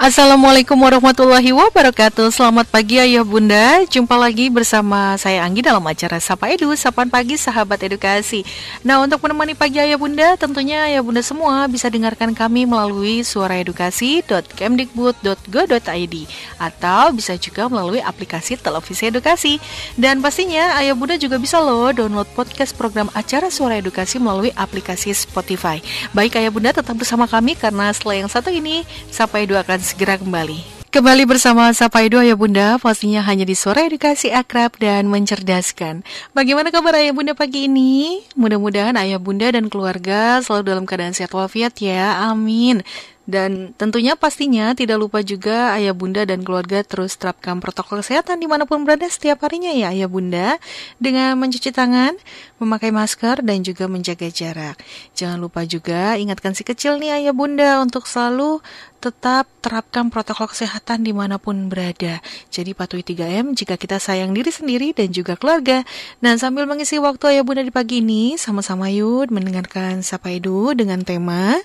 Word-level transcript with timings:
Assalamualaikum 0.00 0.80
warahmatullahi 0.80 1.52
wabarakatuh. 1.52 2.32
Selamat 2.32 2.64
pagi 2.72 2.96
ayah 2.96 3.20
bunda. 3.20 3.84
Jumpa 3.84 4.16
lagi 4.16 4.48
bersama 4.48 5.12
saya 5.20 5.44
Anggi 5.44 5.60
dalam 5.60 5.84
acara 5.84 6.16
Sapa 6.16 6.48
Edu 6.48 6.72
Sapan 6.72 7.12
Pagi 7.12 7.36
Sahabat 7.36 7.84
Edukasi. 7.84 8.40
Nah 8.80 9.04
untuk 9.04 9.20
menemani 9.20 9.52
pagi 9.52 9.76
ayah 9.76 10.00
bunda 10.00 10.40
Tentunya 10.40 10.88
ayah 10.88 11.04
bunda 11.04 11.20
semua 11.20 11.68
bisa 11.68 11.92
dengarkan 11.92 12.32
kami 12.32 12.64
melalui 12.64 13.20
suaraedukasi.kemdikbud.go.id 13.28 16.16
Atau 16.56 17.04
bisa 17.12 17.36
juga 17.36 17.68
melalui 17.68 18.00
aplikasi 18.00 18.56
televisi 18.56 19.12
edukasi. 19.12 19.60
Dan 20.00 20.24
pastinya 20.24 20.80
ayah 20.80 20.96
bunda 20.96 21.20
juga 21.20 21.36
bisa 21.36 21.60
loh 21.60 21.92
download 21.92 22.24
podcast 22.32 22.72
program 22.72 23.12
acara 23.12 23.52
Suara 23.52 23.76
Edukasi 23.76 24.16
melalui 24.16 24.48
aplikasi 24.56 25.12
Spotify. 25.12 25.84
Baik 26.16 26.40
ayah 26.40 26.48
bunda 26.48 26.72
tetap 26.72 26.96
bersama 26.96 27.28
kami 27.28 27.52
karena 27.52 27.92
setelah 27.92 28.24
yang 28.24 28.32
satu 28.32 28.48
ini 28.48 28.88
Sapa 29.12 29.44
Edu 29.44 29.60
akan 29.60 29.89
segera 29.90 30.14
kembali. 30.14 30.78
Kembali 30.90 31.22
bersama 31.22 31.70
Sapa 31.70 32.02
Edo 32.02 32.18
Ayah 32.18 32.34
Bunda, 32.34 32.74
pastinya 32.82 33.22
hanya 33.22 33.46
di 33.46 33.54
suara 33.54 33.86
edukasi 33.86 34.34
akrab 34.34 34.74
dan 34.78 35.06
mencerdaskan. 35.06 36.02
Bagaimana 36.34 36.74
kabar 36.74 36.98
Ayah 36.98 37.14
Bunda 37.14 37.30
pagi 37.30 37.70
ini? 37.70 38.22
Mudah-mudahan 38.34 38.98
Ayah 38.98 39.22
Bunda 39.22 39.54
dan 39.54 39.70
keluarga 39.70 40.42
selalu 40.42 40.62
dalam 40.66 40.84
keadaan 40.90 41.14
sehat 41.14 41.30
walafiat 41.30 41.78
ya, 41.78 42.26
amin. 42.26 42.82
Dan 43.30 43.70
tentunya 43.78 44.18
pastinya 44.18 44.74
tidak 44.74 44.98
lupa 44.98 45.22
juga 45.22 45.70
ayah 45.78 45.94
bunda 45.94 46.26
dan 46.26 46.42
keluarga 46.42 46.82
terus 46.82 47.14
terapkan 47.14 47.62
protokol 47.62 48.02
kesehatan 48.02 48.42
di 48.42 48.50
mana 48.50 48.66
pun 48.66 48.82
berada 48.82 49.06
setiap 49.06 49.46
harinya 49.46 49.70
ya 49.70 49.94
ayah 49.94 50.10
bunda 50.10 50.58
dengan 50.98 51.38
mencuci 51.38 51.70
tangan, 51.70 52.18
memakai 52.58 52.90
masker 52.90 53.46
dan 53.46 53.62
juga 53.62 53.86
menjaga 53.86 54.26
jarak. 54.34 54.82
Jangan 55.14 55.38
lupa 55.38 55.62
juga 55.62 56.18
ingatkan 56.18 56.58
si 56.58 56.66
kecil 56.66 56.98
nih 56.98 57.22
ayah 57.22 57.30
bunda 57.30 57.78
untuk 57.78 58.10
selalu 58.10 58.58
tetap 59.00 59.48
terapkan 59.64 60.12
protokol 60.12 60.52
kesehatan 60.52 61.00
di 61.00 61.16
mana 61.16 61.40
pun 61.40 61.72
berada. 61.72 62.20
Jadi 62.52 62.76
patuhi 62.76 63.00
3M 63.00 63.56
jika 63.56 63.80
kita 63.80 63.96
sayang 63.96 64.36
diri 64.36 64.52
sendiri 64.52 64.92
dan 64.92 65.08
juga 65.08 65.40
keluarga. 65.40 65.88
Dan 66.20 66.36
sambil 66.36 66.68
mengisi 66.68 67.00
waktu 67.00 67.32
ayah 67.32 67.44
bunda 67.44 67.64
di 67.64 67.72
pagi 67.72 68.04
ini, 68.04 68.36
sama-sama 68.36 68.92
yuk 68.92 69.32
mendengarkan 69.32 70.04
Sapa 70.04 70.28
Edu 70.28 70.76
dengan 70.76 71.00
tema 71.00 71.56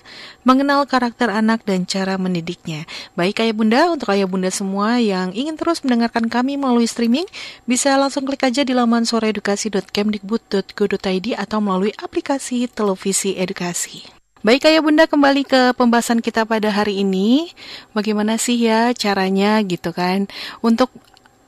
Mengenal 0.48 0.88
Karakter 0.88 1.28
Anak 1.28 1.68
dan 1.68 1.84
Cara 1.84 2.16
Mendidiknya. 2.16 2.88
Baik 3.12 3.44
ayah 3.44 3.52
bunda, 3.52 3.92
untuk 3.92 4.16
ayah 4.16 4.24
bunda 4.24 4.48
semua 4.48 4.96
yang 4.96 5.36
ingin 5.36 5.60
terus 5.60 5.84
mendengarkan 5.84 6.32
kami 6.32 6.56
melalui 6.56 6.88
streaming, 6.88 7.28
bisa 7.68 7.92
langsung 8.00 8.24
klik 8.24 8.40
aja 8.40 8.64
di 8.64 8.72
laman 8.72 9.04
soreedukasi.kemdikbud.go.id 9.04 11.26
atau 11.36 11.60
melalui 11.60 11.92
aplikasi 12.00 12.64
televisi 12.72 13.36
edukasi. 13.36 14.15
Baik 14.44 14.68
ayah 14.68 14.84
bunda 14.84 15.08
kembali 15.08 15.48
ke 15.48 15.60
pembahasan 15.80 16.20
kita 16.20 16.44
pada 16.44 16.68
hari 16.68 17.00
ini 17.00 17.48
Bagaimana 17.96 18.36
sih 18.36 18.60
ya 18.60 18.92
caranya 18.92 19.64
gitu 19.64 19.96
kan 19.96 20.28
Untuk 20.60 20.92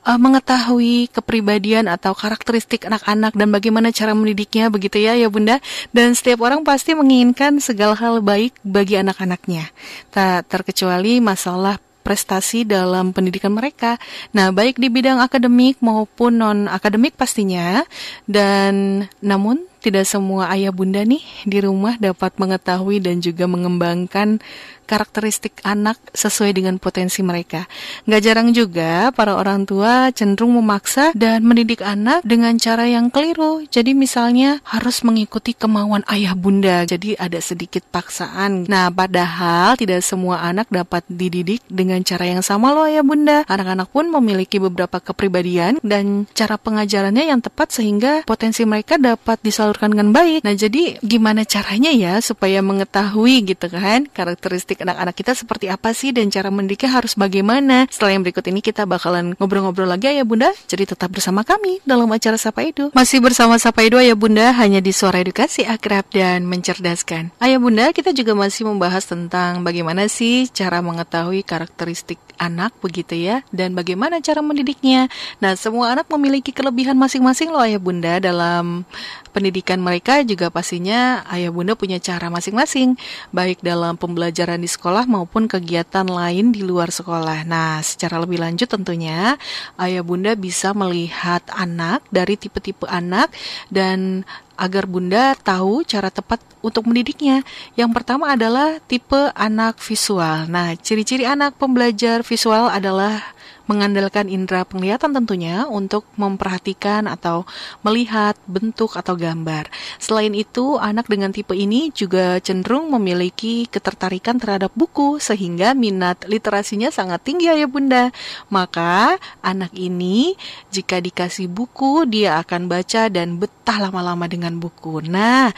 uh, 0.09 0.17
mengetahui 0.17 1.13
kepribadian 1.13 1.85
atau 1.85 2.17
karakteristik 2.17 2.89
anak-anak 2.89 3.37
dan 3.37 3.53
bagaimana 3.53 3.93
cara 3.93 4.17
mendidiknya 4.17 4.73
begitu 4.73 4.97
ya 4.97 5.13
ya 5.13 5.29
bunda 5.29 5.61
dan 5.93 6.17
setiap 6.17 6.41
orang 6.41 6.65
pasti 6.65 6.97
menginginkan 6.97 7.61
segala 7.61 7.93
hal 7.93 8.25
baik 8.25 8.57
bagi 8.65 8.97
anak-anaknya 8.97 9.69
tak 10.09 10.49
terkecuali 10.49 11.21
masalah 11.21 11.77
prestasi 11.99 12.65
dalam 12.65 13.13
pendidikan 13.13 13.53
mereka. 13.53 14.01
Nah, 14.33 14.49
baik 14.49 14.81
di 14.81 14.89
bidang 14.89 15.21
akademik 15.21 15.77
maupun 15.77 16.41
non 16.41 16.59
akademik 16.65 17.13
pastinya. 17.13 17.85
Dan 18.25 19.05
namun 19.21 19.69
tidak 19.79 20.05
semua 20.05 20.51
ayah 20.53 20.75
bunda 20.75 21.01
nih 21.03 21.23
di 21.47 21.63
rumah 21.63 21.95
dapat 21.97 22.35
mengetahui 22.35 22.99
dan 22.99 23.23
juga 23.23 23.47
mengembangkan 23.47 24.43
karakteristik 24.89 25.61
anak 25.61 26.01
sesuai 26.17 26.57
dengan 26.57 26.81
potensi 26.81 27.21
mereka. 27.21 27.69
Gak 28.09 28.25
jarang 28.25 28.49
juga 28.57 29.13
para 29.13 29.37
orang 29.37 29.69
tua 29.69 30.09
cenderung 30.09 30.57
memaksa 30.57 31.13
dan 31.13 31.45
mendidik 31.45 31.85
anak 31.85 32.25
dengan 32.25 32.57
cara 32.57 32.89
yang 32.89 33.13
keliru. 33.13 33.61
Jadi 33.69 33.93
misalnya 33.93 34.57
harus 34.65 35.05
mengikuti 35.05 35.53
kemauan 35.53 36.01
ayah 36.09 36.33
bunda, 36.33 36.89
jadi 36.89 37.13
ada 37.21 37.37
sedikit 37.37 37.85
paksaan. 37.93 38.65
Nah, 38.65 38.89
padahal 38.89 39.77
tidak 39.77 40.01
semua 40.01 40.41
anak 40.41 40.65
dapat 40.73 41.05
dididik 41.05 41.61
dengan 41.69 42.01
cara 42.01 42.25
yang 42.25 42.41
sama 42.41 42.73
loh 42.73 42.89
ayah 42.89 43.05
bunda. 43.05 43.45
Anak-anak 43.45 43.93
pun 43.93 44.09
memiliki 44.09 44.57
beberapa 44.57 44.97
kepribadian 44.97 45.77
dan 45.85 46.25
cara 46.33 46.57
pengajarannya 46.57 47.29
yang 47.29 47.45
tepat 47.45 47.69
sehingga 47.69 48.25
potensi 48.25 48.65
mereka 48.65 48.97
dapat 48.97 49.37
disalurkan 49.45 49.68
disalurkan 49.69 49.93
dengan 49.93 50.09
baik. 50.09 50.41
Nah, 50.41 50.57
jadi 50.57 50.97
gimana 51.05 51.45
caranya 51.45 51.93
ya 51.93 52.17
supaya 52.25 52.57
mengetahui 52.65 53.53
gitu 53.53 53.69
kan 53.69 54.09
karakteristik 54.09 54.81
anak-anak 54.81 55.13
kita 55.13 55.37
seperti 55.37 55.69
apa 55.69 55.93
sih 55.93 56.09
dan 56.09 56.33
cara 56.33 56.49
mendidiknya 56.49 56.89
harus 56.97 57.13
bagaimana? 57.13 57.85
Setelah 57.93 58.17
yang 58.17 58.25
berikut 58.25 58.41
ini 58.49 58.65
kita 58.65 58.89
bakalan 58.89 59.37
ngobrol-ngobrol 59.37 59.85
lagi 59.85 60.09
ya 60.09 60.25
Bunda. 60.25 60.49
Jadi 60.65 60.89
tetap 60.89 61.13
bersama 61.13 61.45
kami 61.45 61.85
dalam 61.85 62.09
acara 62.09 62.41
Sapa 62.41 62.65
Edu. 62.65 62.89
Masih 62.97 63.21
bersama 63.21 63.61
Sapa 63.61 63.85
Edu 63.85 64.01
ya 64.01 64.17
Bunda 64.17 64.49
hanya 64.57 64.81
di 64.81 64.89
Suara 64.89 65.21
Edukasi 65.21 65.69
Akrab 65.69 66.09
dan 66.09 66.49
Mencerdaskan. 66.49 67.29
Ayah 67.37 67.61
Bunda, 67.61 67.93
kita 67.93 68.09
juga 68.09 68.33
masih 68.33 68.65
membahas 68.65 69.05
tentang 69.05 69.61
bagaimana 69.61 70.09
sih 70.09 70.49
cara 70.49 70.81
mengetahui 70.81 71.45
karakteristik 71.45 72.17
anak 72.39 72.71
begitu 72.79 73.19
ya 73.19 73.43
dan 73.51 73.75
bagaimana 73.75 74.23
cara 74.23 74.39
mendidiknya. 74.39 75.11
Nah, 75.43 75.53
semua 75.59 75.93
anak 75.93 76.07
memiliki 76.07 76.55
kelebihan 76.55 76.95
masing-masing 76.95 77.51
loh 77.51 77.61
ayah 77.61 77.77
bunda 77.77 78.17
dalam 78.17 78.87
pendidikan 79.29 79.79
mereka 79.79 80.21
juga 80.25 80.49
pastinya 80.49 81.23
ayah 81.31 81.53
bunda 81.53 81.77
punya 81.77 82.01
cara 82.01 82.27
masing-masing 82.27 82.97
baik 83.29 83.61
dalam 83.61 83.95
pembelajaran 83.95 84.59
di 84.59 84.69
sekolah 84.69 85.05
maupun 85.05 85.45
kegiatan 85.45 86.05
lain 86.05 86.51
di 86.51 86.65
luar 86.65 86.89
sekolah. 86.89 87.45
Nah, 87.45 87.79
secara 87.85 88.19
lebih 88.19 88.41
lanjut 88.41 88.67
tentunya 88.67 89.37
ayah 89.77 90.03
bunda 90.03 90.33
bisa 90.33 90.73
melihat 90.73 91.45
anak 91.53 92.03
dari 92.09 92.35
tipe-tipe 92.35 92.89
anak 92.89 93.31
dan 93.69 94.25
agar 94.59 94.83
Bunda 94.83 95.39
tahu 95.39 95.87
cara 95.87 96.11
tepat 96.11 96.43
untuk 96.59 96.83
mendidiknya. 96.91 97.47
Yang 97.79 97.95
pertama 97.95 98.35
adalah 98.35 98.83
tipe 98.83 99.31
anak 99.31 99.79
visual. 99.79 100.51
Nah, 100.51 100.75
ciri-ciri 100.75 101.23
anak 101.23 101.55
pembelajar 101.55 102.27
visual 102.27 102.67
adalah 102.67 103.23
mengandalkan 103.69 104.25
indera 104.25 104.65
penglihatan 104.65 105.13
tentunya 105.13 105.69
untuk 105.69 106.09
memperhatikan 106.17 107.05
atau 107.05 107.45
melihat 107.85 108.33
bentuk 108.49 108.97
atau 108.97 109.13
gambar. 109.13 109.69
Selain 110.01 110.33
itu, 110.33 110.81
anak 110.81 111.05
dengan 111.05 111.29
tipe 111.29 111.53
ini 111.53 111.93
juga 111.93 112.41
cenderung 112.41 112.89
memiliki 112.89 113.69
ketertarikan 113.69 114.41
terhadap 114.41 114.73
buku 114.73 115.21
sehingga 115.21 115.77
minat 115.77 116.25
literasinya 116.25 116.89
sangat 116.89 117.21
tinggi 117.21 117.45
ya 117.53 117.69
Bunda. 117.69 118.09
Maka 118.49 119.21
anak 119.45 119.69
ini 119.77 120.33
jika 120.73 120.97
dikasih 120.97 121.45
buku 121.45 122.09
dia 122.09 122.41
akan 122.41 122.65
baca 122.65 123.05
dan 123.13 123.37
betah 123.37 123.77
lama-lama 123.77 124.25
dengan 124.25 124.57
buku. 124.57 125.05
Nah, 125.05 125.53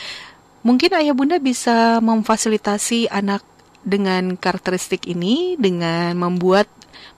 mungkin 0.67 0.91
ayah 0.99 1.15
bunda 1.15 1.39
bisa 1.39 2.03
memfasilitasi 2.03 3.07
anak 3.07 3.41
dengan 3.81 4.37
karakteristik 4.37 5.09
ini 5.09 5.57
dengan 5.57 6.13
membuat 6.13 6.69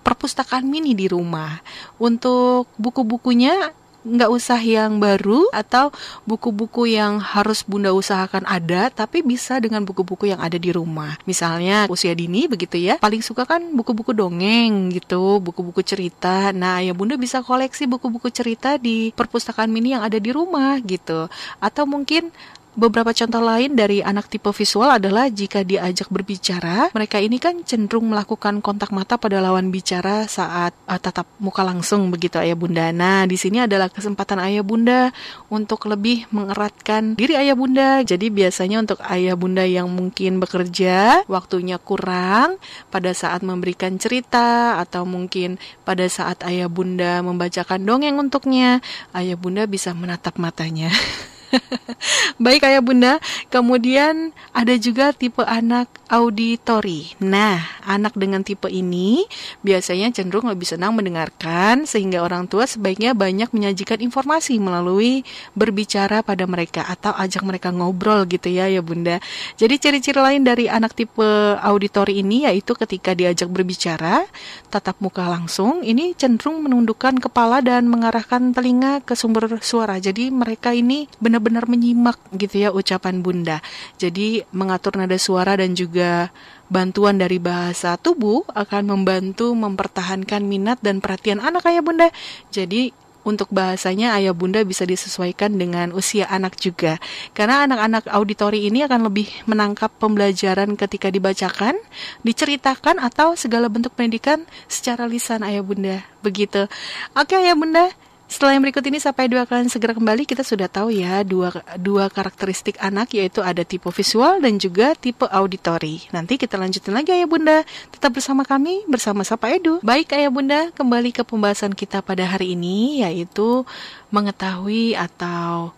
perpustakaan 0.04 0.68
mini 0.68 0.94
di 0.94 1.08
rumah. 1.10 1.64
Untuk 1.98 2.68
buku-bukunya 2.78 3.74
nggak 4.04 4.32
usah 4.36 4.60
yang 4.60 5.00
baru 5.00 5.48
atau 5.56 5.88
buku-buku 6.28 6.92
yang 6.92 7.24
harus 7.24 7.64
bunda 7.64 7.96
usahakan 7.96 8.44
ada 8.44 8.92
tapi 8.92 9.24
bisa 9.24 9.64
dengan 9.64 9.80
buku-buku 9.88 10.28
yang 10.28 10.44
ada 10.44 10.60
di 10.60 10.76
rumah. 10.76 11.16
Misalnya 11.24 11.88
usia 11.88 12.12
dini 12.12 12.52
begitu 12.52 12.76
ya 12.76 13.00
paling 13.00 13.24
suka 13.24 13.48
kan 13.48 13.64
buku-buku 13.72 14.12
dongeng 14.12 14.92
gitu 14.92 15.40
buku-buku 15.40 15.80
cerita. 15.88 16.52
Nah 16.52 16.84
ya 16.84 16.92
bunda 16.92 17.16
bisa 17.16 17.40
koleksi 17.40 17.88
buku-buku 17.88 18.28
cerita 18.28 18.76
di 18.76 19.16
perpustakaan 19.16 19.72
mini 19.72 19.96
yang 19.96 20.04
ada 20.04 20.20
di 20.20 20.36
rumah 20.36 20.76
gitu. 20.84 21.32
Atau 21.64 21.88
mungkin 21.88 22.28
Beberapa 22.74 23.14
contoh 23.14 23.38
lain 23.38 23.78
dari 23.78 24.02
anak 24.02 24.34
tipe 24.34 24.50
visual 24.50 24.90
adalah 24.98 25.30
jika 25.30 25.62
diajak 25.62 26.10
berbicara, 26.10 26.90
mereka 26.98 27.22
ini 27.22 27.38
kan 27.38 27.62
cenderung 27.62 28.10
melakukan 28.10 28.66
kontak 28.66 28.90
mata 28.90 29.14
pada 29.14 29.38
lawan 29.38 29.70
bicara 29.70 30.26
saat 30.26 30.74
uh, 30.90 30.98
tatap 30.98 31.30
muka 31.38 31.62
langsung 31.62 32.10
begitu 32.10 32.42
ayah 32.42 32.58
bunda. 32.58 32.90
Nah, 32.90 33.30
di 33.30 33.38
sini 33.38 33.62
adalah 33.62 33.94
kesempatan 33.94 34.42
ayah 34.42 34.66
bunda 34.66 35.14
untuk 35.54 35.86
lebih 35.86 36.26
mengeratkan 36.34 37.14
diri 37.14 37.38
ayah 37.38 37.54
bunda. 37.54 38.02
Jadi 38.02 38.34
biasanya 38.34 38.82
untuk 38.82 39.06
ayah 39.06 39.38
bunda 39.38 39.62
yang 39.62 39.86
mungkin 39.94 40.42
bekerja, 40.42 41.30
waktunya 41.30 41.78
kurang 41.78 42.58
pada 42.90 43.14
saat 43.14 43.46
memberikan 43.46 44.02
cerita 44.02 44.82
atau 44.82 45.06
mungkin 45.06 45.62
pada 45.86 46.10
saat 46.10 46.42
ayah 46.42 46.74
bunda 46.74 47.22
membacakan 47.22 47.86
dongeng 47.86 48.18
untuknya, 48.18 48.82
ayah 49.14 49.38
bunda 49.38 49.70
bisa 49.70 49.94
menatap 49.94 50.42
matanya. 50.42 50.90
Baik 52.44 52.66
ayah 52.66 52.82
bunda, 52.82 53.14
kemudian 53.50 54.34
ada 54.54 54.74
juga 54.78 55.14
tipe 55.14 55.42
anak 55.46 55.90
auditori. 56.10 57.14
Nah, 57.22 57.62
anak 57.86 58.18
dengan 58.18 58.42
tipe 58.42 58.70
ini 58.70 59.26
biasanya 59.62 60.14
cenderung 60.14 60.50
lebih 60.50 60.66
senang 60.68 60.94
mendengarkan 60.94 61.86
sehingga 61.90 62.22
orang 62.22 62.46
tua 62.50 62.66
sebaiknya 62.70 63.14
banyak 63.18 63.50
menyajikan 63.54 64.02
informasi 64.02 64.58
melalui 64.58 65.26
berbicara 65.58 66.22
pada 66.22 66.46
mereka 66.46 66.86
atau 66.86 67.14
ajak 67.18 67.44
mereka 67.46 67.70
ngobrol 67.74 68.26
gitu 68.30 68.50
ya 68.50 68.70
ya 68.70 68.82
bunda. 68.82 69.18
Jadi 69.58 69.76
ciri-ciri 69.80 70.20
lain 70.20 70.42
dari 70.46 70.70
anak 70.70 70.98
tipe 70.98 71.26
auditori 71.62 72.22
ini 72.22 72.46
yaitu 72.46 72.74
ketika 72.78 73.14
diajak 73.14 73.50
berbicara, 73.50 74.26
tatap 74.70 74.98
muka 75.02 75.26
langsung, 75.26 75.82
ini 75.86 76.14
cenderung 76.18 76.66
menundukkan 76.66 77.18
kepala 77.22 77.62
dan 77.62 77.90
mengarahkan 77.90 78.54
telinga 78.54 79.02
ke 79.02 79.14
sumber 79.18 79.60
suara. 79.62 79.98
Jadi 79.98 80.30
mereka 80.30 80.74
ini 80.74 81.06
benar-benar 81.44 81.68
menyimak 81.68 82.18
gitu 82.40 82.64
ya 82.64 82.70
ucapan 82.72 83.20
bunda. 83.20 83.60
Jadi 84.00 84.48
mengatur 84.56 84.96
nada 84.96 85.20
suara 85.20 85.60
dan 85.60 85.76
juga 85.76 86.32
bantuan 86.72 87.20
dari 87.20 87.38
bahasa 87.38 88.00
tubuh 88.00 88.48
akan 88.56 88.96
membantu 88.96 89.52
mempertahankan 89.52 90.48
minat 90.48 90.80
dan 90.80 91.04
perhatian 91.04 91.44
anak 91.44 91.68
ayah 91.68 91.84
bunda. 91.84 92.08
Jadi 92.56 92.96
untuk 93.24 93.52
bahasanya 93.52 94.16
ayah 94.20 94.36
bunda 94.36 94.64
bisa 94.64 94.84
disesuaikan 94.84 95.56
dengan 95.56 95.92
usia 95.96 96.28
anak 96.28 96.60
juga. 96.60 97.00
Karena 97.32 97.64
anak-anak 97.68 98.08
auditori 98.12 98.68
ini 98.68 98.84
akan 98.84 99.08
lebih 99.08 99.28
menangkap 99.48 99.92
pembelajaran 100.00 100.76
ketika 100.76 101.08
dibacakan, 101.08 101.76
diceritakan 102.24 103.00
atau 103.00 103.36
segala 103.40 103.72
bentuk 103.72 103.96
pendidikan 103.96 104.44
secara 104.68 105.08
lisan 105.08 105.44
ayah 105.48 105.64
bunda. 105.64 106.04
Begitu. 106.20 106.68
Oke 107.16 107.40
ayah 107.40 107.56
bunda, 107.56 107.92
setelah 108.34 108.58
yang 108.58 108.66
berikut 108.66 108.82
ini 108.90 108.98
sampai 108.98 109.30
dua 109.30 109.46
kalian 109.46 109.70
segera 109.70 109.94
kembali 109.94 110.26
kita 110.26 110.42
sudah 110.42 110.66
tahu 110.66 110.90
ya 110.90 111.22
dua 111.22 111.54
dua 111.78 112.10
karakteristik 112.10 112.82
anak 112.82 113.14
yaitu 113.14 113.46
ada 113.46 113.62
tipe 113.62 113.86
visual 113.94 114.42
dan 114.42 114.58
juga 114.58 114.98
tipe 114.98 115.30
auditori. 115.30 116.10
Nanti 116.10 116.42
kita 116.42 116.58
lanjutin 116.58 116.98
lagi 116.98 117.14
ya 117.14 117.30
Bunda. 117.30 117.62
Tetap 117.94 118.10
bersama 118.18 118.42
kami 118.42 118.90
bersama 118.90 119.22
Sapa 119.22 119.54
Edu. 119.54 119.78
Baik 119.86 120.18
Ayah 120.18 120.34
Bunda, 120.34 120.74
kembali 120.74 121.14
ke 121.14 121.22
pembahasan 121.22 121.78
kita 121.78 122.02
pada 122.02 122.26
hari 122.26 122.58
ini 122.58 123.06
yaitu 123.06 123.70
mengetahui 124.10 124.98
atau 124.98 125.70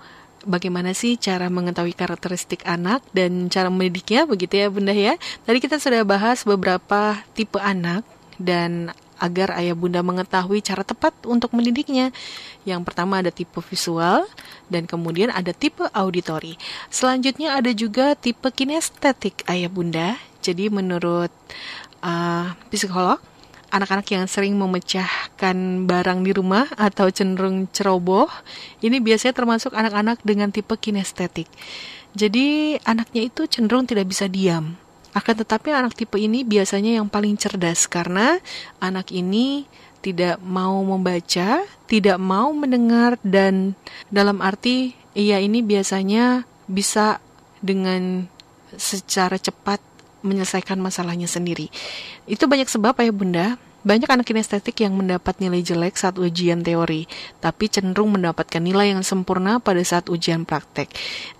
bagaimana 0.47 0.95
sih 0.95 1.19
cara 1.19 1.51
mengetahui 1.51 1.91
karakteristik 1.91 2.63
anak 2.63 3.03
dan 3.11 3.51
cara 3.51 3.67
mendidiknya 3.67 4.23
begitu 4.23 4.63
ya 4.63 4.71
Bunda 4.71 4.95
ya. 4.95 5.19
Tadi 5.43 5.59
kita 5.59 5.75
sudah 5.75 6.07
bahas 6.07 6.47
beberapa 6.47 7.19
tipe 7.35 7.59
anak 7.59 8.07
dan 8.39 8.95
agar 9.19 9.55
ayah 9.59 9.75
bunda 9.75 10.03
mengetahui 10.03 10.59
cara 10.63 10.83
tepat 10.83 11.15
untuk 11.27 11.51
mendidiknya. 11.55 12.11
Yang 12.67 12.81
pertama 12.87 13.19
ada 13.19 13.31
tipe 13.31 13.57
visual 13.59 14.27
dan 14.67 14.85
kemudian 14.85 15.31
ada 15.31 15.51
tipe 15.51 15.85
auditori. 15.91 16.59
Selanjutnya 16.91 17.55
ada 17.57 17.71
juga 17.71 18.13
tipe 18.15 18.47
kinestetik 18.51 19.45
ayah 19.47 19.71
bunda. 19.71 20.19
Jadi 20.45 20.69
menurut 20.69 21.33
uh, 22.05 22.53
psikolog, 22.69 23.17
anak-anak 23.73 24.07
yang 24.13 24.25
sering 24.29 24.53
memecahkan 24.55 25.89
barang 25.89 26.19
di 26.21 26.31
rumah 26.31 26.69
atau 26.77 27.09
cenderung 27.09 27.65
ceroboh, 27.73 28.29
ini 28.85 29.01
biasanya 29.01 29.33
termasuk 29.33 29.73
anak-anak 29.73 30.21
dengan 30.21 30.53
tipe 30.53 30.77
kinestetik. 30.77 31.49
Jadi 32.15 32.79
anaknya 32.87 33.27
itu 33.27 33.43
cenderung 33.49 33.83
tidak 33.83 34.07
bisa 34.07 34.31
diam 34.31 34.84
akan 35.15 35.35
tetapi 35.47 35.71
anak 35.71 35.95
tipe 35.95 36.19
ini 36.19 36.43
biasanya 36.43 36.99
yang 36.99 37.07
paling 37.07 37.39
cerdas 37.39 37.87
karena 37.87 38.43
anak 38.83 39.15
ini 39.15 39.63
tidak 40.03 40.37
mau 40.43 40.83
membaca, 40.85 41.63
tidak 41.89 42.17
mau 42.19 42.51
mendengar 42.51 43.17
dan 43.25 43.73
dalam 44.11 44.43
arti 44.43 44.93
ia 45.15 45.39
ini 45.39 45.63
biasanya 45.63 46.43
bisa 46.67 47.23
dengan 47.63 48.27
secara 48.75 49.39
cepat 49.39 49.79
menyelesaikan 50.21 50.77
masalahnya 50.77 51.31
sendiri. 51.31 51.71
Itu 52.27 52.45
banyak 52.45 52.67
sebab 52.67 52.99
ya 52.99 53.13
Bunda. 53.15 53.47
Banyak 53.85 54.09
anak 54.09 54.25
kinestetik 54.25 54.81
yang 54.81 54.97
mendapat 54.97 55.37
nilai 55.37 55.61
jelek 55.61 55.93
saat 55.93 56.17
ujian 56.17 56.65
teori, 56.65 57.05
tapi 57.37 57.69
cenderung 57.69 58.17
mendapatkan 58.17 58.57
nilai 58.57 58.97
yang 58.97 59.05
sempurna 59.05 59.61
pada 59.61 59.85
saat 59.85 60.09
ujian 60.09 60.41
praktek 60.41 60.89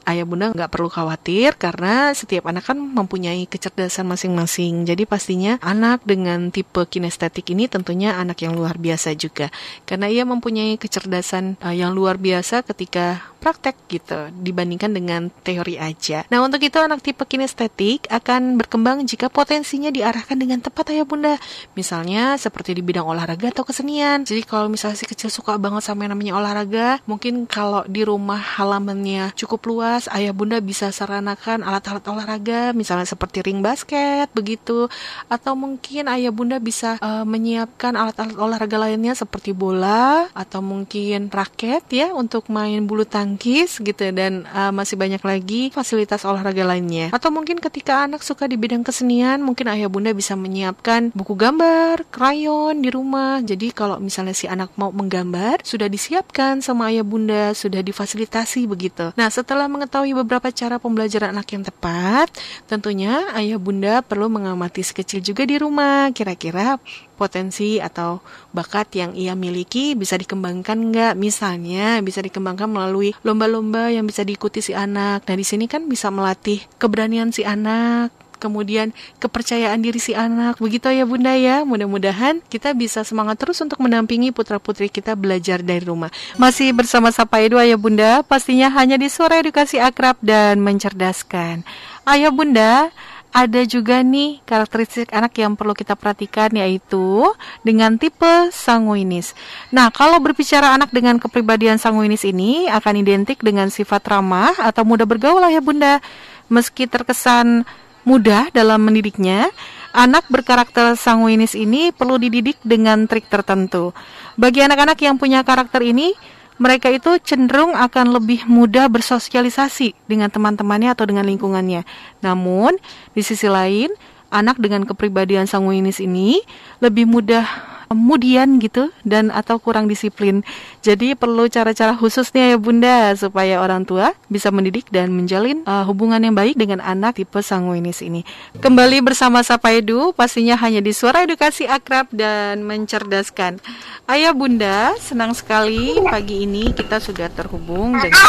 ayah 0.06 0.24
bunda 0.24 0.53
nggak 0.53 0.71
perlu 0.71 0.88
khawatir 0.88 1.57
karena 1.57 2.13
setiap 2.13 2.47
anak 2.47 2.69
kan 2.69 2.77
mempunyai 2.77 3.50
kecerdasan 3.50 4.06
masing-masing. 4.06 4.86
Jadi 4.86 5.03
pastinya 5.09 5.57
anak 5.59 6.06
dengan 6.06 6.53
tipe 6.53 6.86
kinestetik 6.86 7.50
ini 7.51 7.65
tentunya 7.65 8.15
anak 8.15 8.45
yang 8.45 8.53
luar 8.53 8.77
biasa 8.77 9.18
juga. 9.18 9.50
Karena 9.83 10.07
ia 10.07 10.24
mempunyai 10.24 10.77
kecerdasan 10.77 11.57
uh, 11.59 11.74
yang 11.74 11.91
luar 11.91 12.21
biasa 12.21 12.62
ketika 12.63 13.33
praktek 13.41 13.77
gitu 13.89 14.30
dibandingkan 14.41 14.94
dengan 14.94 15.30
teori 15.45 15.77
aja. 15.77 16.25
Nah 16.30 16.41
untuk 16.41 16.62
itu 16.62 16.77
anak 16.77 17.01
tipe 17.01 17.25
kinestetik 17.25 18.09
akan 18.09 18.57
berkembang 18.57 19.06
jika 19.06 19.30
potensinya 19.30 19.89
diarahkan 19.89 20.38
dengan 20.38 20.62
tepat 20.62 20.94
ayah 20.94 21.06
bunda. 21.06 21.36
Misalnya 21.74 22.35
seperti 22.38 22.78
di 22.78 22.82
bidang 22.84 23.08
olahraga 23.08 23.50
atau 23.52 23.64
kesenian. 23.68 24.24
Jadi 24.24 24.46
kalau 24.46 24.68
misalnya 24.68 24.98
si 25.00 25.06
kecil 25.08 25.34
suka 25.34 25.58
banget 25.58 25.84
sama 25.88 26.06
yang 26.06 26.14
namanya 26.18 26.34
olahraga, 26.38 26.88
mungkin 27.10 27.50
kalau 27.50 27.84
di 27.88 28.06
rumah 28.06 28.40
halamannya 28.40 29.34
cukup 29.36 29.66
luas 29.68 30.08
ayah 30.12 30.32
bunda 30.36 30.60
bisa 30.60 30.92
saranakan 30.92 31.66
alat-alat 31.66 32.06
olahraga, 32.08 32.62
misalnya 32.76 33.08
seperti 33.08 33.42
ring 33.46 33.64
basket, 33.64 34.30
begitu. 34.36 34.88
Atau 35.32 35.56
mungkin 35.56 36.12
ayah 36.12 36.32
bunda 36.32 36.60
bisa 36.60 37.00
uh, 37.02 37.24
menyiapkan 37.28 37.96
alat-alat 37.96 38.38
olahraga 38.38 38.78
lainnya 38.78 39.16
seperti 39.16 39.56
bola, 39.56 40.30
atau 40.36 40.60
mungkin 40.60 41.32
raket 41.34 41.84
ya 41.90 42.12
untuk 42.14 42.52
main 42.52 42.84
bulu 42.86 43.08
tangkis 43.08 43.80
gitu. 43.82 44.04
Dan 44.12 44.46
uh, 44.52 44.72
masih 44.76 45.00
banyak 45.00 45.22
lagi 45.24 45.74
fasilitas 45.74 46.28
olahraga 46.28 46.64
lainnya. 46.68 47.10
Atau 47.16 47.32
mungkin 47.34 47.58
ketika 47.64 48.06
anak 48.06 48.22
suka 48.22 48.46
di 48.46 48.56
bidang 48.60 48.84
kesenian, 48.84 49.42
mungkin 49.42 49.72
ayah 49.72 49.90
bunda 49.90 50.12
bisa 50.12 50.38
menyiapkan 50.38 51.12
buku 51.16 51.34
gambar, 51.38 52.06
krayon 52.25 52.81
di 52.81 52.89
rumah. 52.89 53.38
Jadi 53.45 53.69
kalau 53.69 54.01
misalnya 54.01 54.33
si 54.33 54.50
anak 54.50 54.74
mau 54.81 54.89
menggambar, 54.89 55.62
sudah 55.62 55.86
disiapkan 55.86 56.57
sama 56.57 56.89
ayah 56.89 57.06
bunda, 57.06 57.54
sudah 57.54 57.86
difasilitasi 57.86 58.66
begitu. 58.66 59.13
Nah 59.13 59.30
setelah 59.30 59.69
mengetahui 59.69 60.18
beberapa 60.25 60.50
cara 60.50 60.81
pembelajaran 60.81 61.38
anak 61.38 61.54
yang 61.54 61.62
tepat, 61.62 62.33
tentunya 62.66 63.30
ayah 63.38 63.62
bunda 63.62 64.01
perlu 64.01 64.25
mengamati 64.25 64.81
sekecil 64.81 65.22
juga 65.22 65.45
di 65.45 65.62
rumah. 65.62 66.10
Kira-kira 66.18 66.81
potensi 67.13 67.77
atau 67.77 68.25
bakat 68.50 68.98
yang 68.98 69.13
ia 69.13 69.38
miliki 69.38 69.94
bisa 69.94 70.18
dikembangkan 70.18 70.81
nggak? 70.81 71.13
Misalnya 71.13 72.01
bisa 72.01 72.25
dikembangkan 72.25 72.66
melalui 72.66 73.13
lomba-lomba 73.22 73.94
yang 73.94 74.10
bisa 74.10 74.25
diikuti 74.25 74.66
si 74.66 74.74
anak. 74.74 75.30
Nah 75.30 75.36
di 75.38 75.45
sini 75.45 75.69
kan 75.69 75.86
bisa 75.86 76.10
melatih 76.10 76.57
keberanian 76.81 77.30
si 77.30 77.45
anak, 77.45 78.10
kemudian 78.38 78.92
kepercayaan 79.18 79.80
diri 79.82 80.00
si 80.00 80.14
anak. 80.14 80.60
Begitu 80.60 80.92
ya 80.92 81.08
Bunda 81.08 81.34
ya. 81.36 81.64
Mudah-mudahan 81.64 82.44
kita 82.48 82.76
bisa 82.76 83.02
semangat 83.08 83.42
terus 83.42 83.60
untuk 83.64 83.82
mendampingi 83.82 84.36
putra-putri 84.36 84.88
kita 84.92 85.16
belajar 85.18 85.64
dari 85.64 85.84
rumah. 85.84 86.14
Masih 86.36 86.72
bersama 86.76 87.10
Sapa 87.10 87.42
Edu 87.42 87.56
Ayah 87.58 87.80
Bunda, 87.80 88.22
pastinya 88.22 88.70
hanya 88.76 89.00
di 89.00 89.08
suara 89.08 89.40
edukasi 89.40 89.80
akrab 89.82 90.20
dan 90.20 90.62
mencerdaskan. 90.62 91.66
Ayah 92.06 92.30
Bunda, 92.30 92.94
ada 93.36 93.68
juga 93.68 94.00
nih 94.00 94.40
karakteristik 94.48 95.12
anak 95.12 95.36
yang 95.36 95.60
perlu 95.60 95.76
kita 95.76 96.00
perhatikan 96.00 96.56
yaitu 96.56 97.28
dengan 97.68 98.00
tipe 98.00 98.48
sanguinis. 98.56 99.36
Nah, 99.75 99.92
kalau 99.92 100.24
berbicara 100.24 100.72
anak 100.72 100.96
dengan 100.96 101.20
kepribadian 101.20 101.75
sanguinis 101.75 102.24
ini 102.24 102.72
akan 102.72 103.04
identik 103.04 103.44
dengan 103.44 103.68
sifat 103.68 104.08
ramah 104.08 104.56
atau 104.56 104.88
mudah 104.88 105.04
bergaul 105.04 105.44
ya 105.51 105.60
Bunda. 105.60 106.00
Meski 106.48 106.88
terkesan 106.88 107.68
mudah 108.05 108.53
dalam 108.53 108.85
mendidiknya, 108.85 109.50
anak 109.91 110.29
berkarakter 110.31 110.93
sanguinis 110.95 111.57
ini 111.57 111.89
perlu 111.91 112.21
dididik 112.21 112.62
dengan 112.62 113.09
trik 113.09 113.27
tertentu. 113.27 113.91
Bagi 114.38 114.62
anak-anak 114.62 115.01
yang 115.01 115.17
punya 115.17 115.41
karakter 115.41 115.81
ini, 115.81 116.13
mereka 116.55 116.88
itu 116.88 117.19
cenderung 117.19 117.75
akan 117.75 118.15
lebih 118.15 118.47
mudah 118.47 118.88
bersosialisasi 118.88 119.91
dengan 120.07 120.31
teman-temannya 120.31 120.95
atau 120.95 121.03
dengan 121.03 121.27
lingkungannya. 121.27 121.83
Namun, 122.24 122.79
di 123.12 123.21
sisi 123.25 123.51
lain, 123.51 123.91
anak 124.31 124.55
dengan 124.63 124.88
kepribadian 124.88 125.50
sanguinis 125.51 126.00
ini 126.00 126.39
lebih 126.79 127.07
mudah 127.07 127.75
kemudian 127.89 128.58
gitu 128.62 128.94
dan 129.04 129.34
atau 129.34 129.60
kurang 129.60 129.89
disiplin. 129.92 130.42
Jadi 130.86 131.13
perlu 131.18 131.50
cara-cara 131.51 131.98
khususnya 131.98 132.54
ya 132.54 132.58
Bunda 132.58 133.12
supaya 133.18 133.60
orang 133.60 133.84
tua 133.84 134.13
bisa 134.32 134.50
mendidik 134.54 134.88
dan 134.94 135.12
menjalin 135.12 135.65
uh, 135.68 135.84
hubungan 135.84 136.22
yang 136.22 136.38
baik 136.38 136.56
dengan 136.56 136.80
anak 136.80 137.20
tipe 137.20 137.42
sanguinis 137.42 138.00
ini. 138.06 138.24
Kembali 138.62 139.01
bersama 139.04 139.42
Sapa 139.42 139.74
Edu 139.75 140.13
pastinya 140.13 140.56
hanya 140.62 140.80
di 140.80 140.94
Suara 140.96 141.25
Edukasi 141.25 141.65
Akrab 141.68 142.08
dan 142.13 142.63
Mencerdaskan. 142.63 143.60
Ayah 144.06 144.32
Bunda, 144.38 144.94
senang 145.01 145.34
sekali 145.34 145.98
pagi 146.06 146.46
ini 146.46 146.72
kita 146.72 147.01
sudah 147.01 147.27
terhubung 147.34 147.98
dengan 147.98 148.22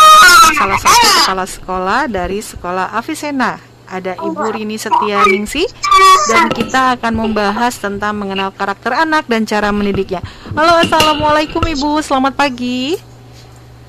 salah 0.56 0.78
satu 0.80 1.06
kepala 1.22 1.44
sekolah 1.44 2.00
dari 2.08 2.40
Sekolah 2.40 2.96
Avicenna 2.96 3.75
ada 3.86 4.18
Ibu 4.18 4.54
Rini 4.54 4.76
Setia 4.76 5.22
Ningsi 5.26 5.66
dan 6.30 6.50
kita 6.50 6.98
akan 6.98 7.12
membahas 7.14 7.78
tentang 7.78 8.18
mengenal 8.18 8.50
karakter 8.50 8.92
anak 8.92 9.30
dan 9.30 9.46
cara 9.46 9.70
mendidiknya. 9.70 10.20
Halo, 10.52 10.82
assalamualaikum 10.82 11.62
Ibu, 11.62 12.02
selamat 12.02 12.34
pagi. 12.34 12.98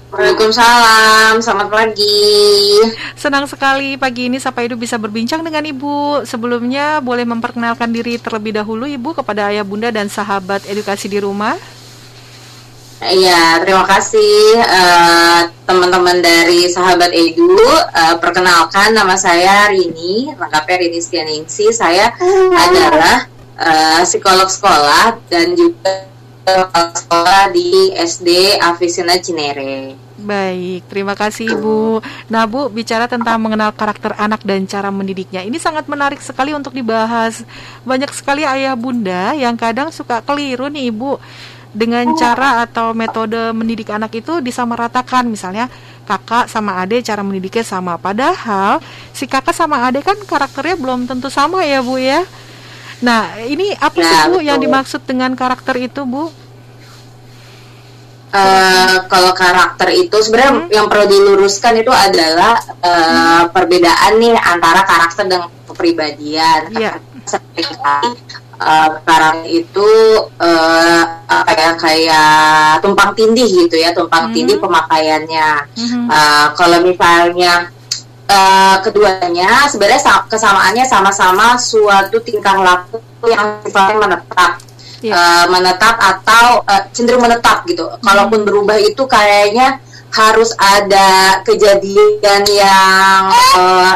Waalaikumsalam, 0.08 1.44
selamat 1.44 1.68
pagi. 1.68 2.80
Senang 3.20 3.44
sekali 3.44 4.00
pagi 4.00 4.32
ini 4.32 4.40
Sapa 4.40 4.64
Edu 4.64 4.80
bisa 4.80 4.96
berbincang 4.96 5.44
dengan 5.44 5.68
Ibu. 5.68 6.24
Sebelumnya 6.24 7.04
boleh 7.04 7.28
memperkenalkan 7.28 7.92
diri 7.92 8.16
terlebih 8.16 8.56
dahulu 8.56 8.88
Ibu 8.88 9.20
kepada 9.20 9.52
ayah 9.52 9.68
bunda 9.68 9.92
dan 9.92 10.08
sahabat 10.08 10.64
edukasi 10.64 11.12
di 11.12 11.20
rumah. 11.20 11.60
Iya, 12.98 13.62
terima 13.62 13.86
kasih 13.86 14.58
uh, 14.58 15.42
teman-teman 15.70 16.18
dari 16.18 16.66
sahabat 16.66 17.14
Edu. 17.14 17.54
Uh, 17.94 18.18
perkenalkan 18.18 18.98
nama 18.98 19.14
saya 19.14 19.70
Rini, 19.70 20.34
lengkapnya 20.34 20.82
Rini 20.82 20.98
Stianingsi. 20.98 21.70
Saya 21.70 22.10
adalah 22.58 23.30
uh, 23.62 24.02
psikolog 24.02 24.50
sekolah 24.50 25.14
dan 25.30 25.54
juga 25.54 26.10
sekolah 26.98 27.54
di 27.54 27.94
SD 27.94 28.58
Avicenna 28.58 29.22
Cinere. 29.22 29.94
Baik, 30.18 30.90
terima 30.90 31.14
kasih 31.14 31.54
Ibu. 31.54 32.02
Nah 32.34 32.50
Bu, 32.50 32.74
bicara 32.74 33.06
tentang 33.06 33.38
mengenal 33.38 33.70
karakter 33.78 34.18
anak 34.18 34.42
dan 34.42 34.66
cara 34.66 34.90
mendidiknya, 34.90 35.46
ini 35.46 35.62
sangat 35.62 35.86
menarik 35.86 36.18
sekali 36.18 36.58
untuk 36.58 36.74
dibahas. 36.74 37.46
Banyak 37.86 38.10
sekali 38.10 38.42
ayah 38.42 38.74
bunda 38.74 39.38
yang 39.38 39.54
kadang 39.54 39.94
suka 39.94 40.26
keliru 40.26 40.66
nih 40.66 40.90
Ibu 40.90 41.22
dengan 41.78 42.10
cara 42.18 42.66
atau 42.66 42.98
metode 42.98 43.54
mendidik 43.54 43.94
anak 43.94 44.10
itu 44.18 44.42
disamaratakan 44.42 45.30
misalnya 45.30 45.70
kakak 46.10 46.50
sama 46.50 46.82
adik 46.82 47.06
cara 47.06 47.22
mendidiknya 47.22 47.62
sama 47.62 48.02
padahal 48.02 48.82
si 49.14 49.30
kakak 49.30 49.54
sama 49.54 49.86
adik 49.86 50.02
kan 50.02 50.18
karakternya 50.26 50.74
belum 50.74 51.06
tentu 51.06 51.30
sama 51.30 51.62
ya 51.62 51.86
Bu 51.86 52.02
ya 52.02 52.26
Nah, 52.98 53.38
ini 53.46 53.78
apa 53.78 54.02
sih 54.02 54.18
Bu 54.34 54.42
yang 54.42 54.58
dimaksud 54.58 55.06
dengan 55.06 55.38
karakter 55.38 55.78
itu, 55.78 56.02
Bu? 56.02 56.34
Uh, 58.28 58.98
kalau 59.08 59.32
karakter 59.32 59.88
itu 59.96 60.18
sebenarnya 60.20 60.68
hmm. 60.68 60.74
yang 60.74 60.88
perlu 60.92 61.08
diluruskan 61.08 61.80
itu 61.80 61.94
adalah 61.94 62.60
uh, 62.84 63.48
hmm. 63.48 63.56
perbedaan 63.56 64.20
nih 64.20 64.36
antara 64.36 64.84
karakter 64.84 65.26
dan 65.30 65.48
kepribadian. 65.64 66.74
Yeah. 66.76 67.00
Uh, 68.58 68.90
karakter 69.06 69.46
itu 69.54 69.90
uh, 70.42 71.04
apa 71.30 71.52
ya 71.54 71.72
kayak 71.78 72.82
tumpang 72.82 73.14
tindih 73.14 73.46
gitu 73.46 73.78
ya, 73.78 73.94
tumpang 73.94 74.30
hmm. 74.30 74.34
tindih 74.34 74.58
pemakaiannya. 74.58 75.50
Hmm. 75.78 76.10
Uh, 76.10 76.48
kalau 76.58 76.82
misalnya 76.82 77.70
uh, 78.26 78.82
keduanya 78.82 79.70
sebenarnya 79.70 80.02
kesamaannya 80.26 80.90
sama-sama 80.90 81.54
suatu 81.62 82.18
tingkah 82.26 82.58
laku 82.58 82.98
yang 83.30 83.62
sifatnya 83.62 83.96
menetap 84.10 84.52
yeah. 85.06 85.14
Iya. 85.14 85.14
uh, 85.14 85.46
menetap 85.54 85.96
atau 86.02 86.46
uh, 86.66 86.82
cenderung 86.90 87.22
menetap 87.22 87.62
gitu. 87.70 87.86
Hmm. 87.86 88.02
Kalaupun 88.02 88.42
berubah 88.42 88.82
itu 88.82 89.06
kayaknya 89.06 89.78
harus 90.18 90.56
ada 90.58 91.44
kejadian 91.46 92.42
yang 92.50 93.22
uh, 93.54 93.94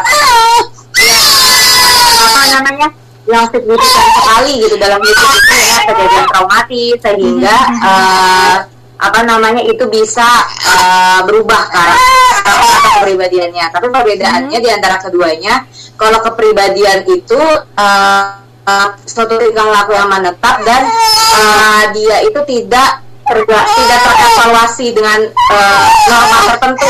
apa 2.21 2.41
namanya 2.61 3.00
yang 3.31 3.47
signifikan 3.47 4.07
sekali 4.19 4.53
gitu 4.59 4.75
dalam 4.75 4.99
hidup 4.99 5.29
itu 5.31 5.53
ya 5.55 5.77
kejadian 5.87 6.25
traumatis 6.29 6.95
sehingga 6.99 7.55
uh, 7.79 8.55
apa 9.01 9.19
namanya 9.25 9.65
itu 9.65 9.81
bisa 9.89 10.27
uh, 10.61 11.25
berubah 11.25 11.73
karakter 11.73 12.21
atau 12.45 12.91
kepribadiannya. 13.01 13.65
Tapi 13.73 13.87
perbedaannya 13.89 14.57
hmm. 14.61 14.65
di 14.65 14.69
antara 14.69 15.01
keduanya, 15.01 15.65
kalau 15.97 16.21
kepribadian 16.21 17.09
itu 17.09 17.41
uh, 17.81 18.23
uh, 18.69 18.87
suatu 19.01 19.41
tingkah 19.41 19.65
laku 19.73 19.97
yang 19.97 20.05
menetap 20.05 20.61
dan 20.61 20.85
uh, 21.33 21.83
dia 21.97 22.21
itu 22.29 22.39
tidak 22.45 23.01
terga, 23.25 23.59
tidak 23.73 23.99
terevaluasi 24.05 24.85
dengan 24.93 25.19
uh, 25.33 25.83
norma 26.05 26.37
tertentu. 26.53 26.89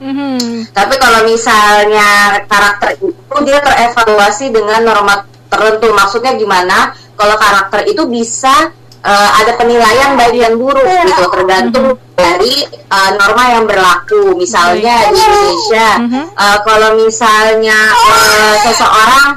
hmm 0.00 0.72
Tapi 0.72 0.94
kalau 0.96 1.20
misalnya 1.28 2.40
karakter 2.48 2.96
itu 2.96 3.36
dia 3.44 3.58
terevaluasi 3.60 4.48
dengan 4.48 4.80
norma 4.88 5.31
tertentu. 5.52 5.92
Maksudnya 5.92 6.32
gimana? 6.40 6.96
Kalau 7.12 7.36
karakter 7.36 7.84
itu 7.84 8.08
bisa 8.08 8.72
uh, 9.02 9.30
ada 9.42 9.52
penilaian 9.58 10.14
baik 10.16 10.38
dan 10.38 10.54
buruk 10.56 10.86
iya. 10.86 11.06
gitu 11.06 11.24
tergantung 11.30 11.88
mm-hmm. 11.98 12.16
dari 12.16 12.54
uh, 12.88 13.10
norma 13.18 13.44
yang 13.58 13.64
berlaku 13.66 14.38
misalnya 14.38 15.10
di 15.10 15.18
Indonesia 15.18 15.88
uh, 16.38 16.58
kalau 16.62 16.90
misalnya 16.98 17.78
uh, 17.92 18.54
seseorang 18.62 19.28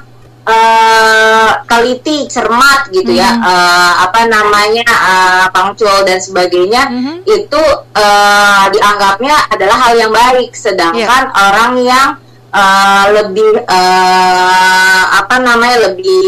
uh, 0.46 1.52
teliti 1.66 2.30
cermat 2.30 2.94
gitu 2.94 3.12
ya 3.18 3.36
uh, 3.42 3.92
apa 4.06 4.30
namanya 4.30 4.86
uh, 4.88 5.46
pangcual 5.50 6.06
dan 6.06 6.22
sebagainya 6.22 6.88
itu 7.26 7.64
uh, 7.98 8.66
dianggapnya 8.70 9.50
adalah 9.50 9.78
hal 9.90 9.94
yang 9.98 10.14
baik 10.14 10.54
sedangkan 10.54 11.24
yeah. 11.34 11.42
orang 11.50 11.74
yang 11.82 12.08
uh, 12.56 13.06
lebih 13.12 13.60
uh, 13.68 15.04
apa 15.20 15.36
namanya 15.44 15.92
lebih 15.92 16.24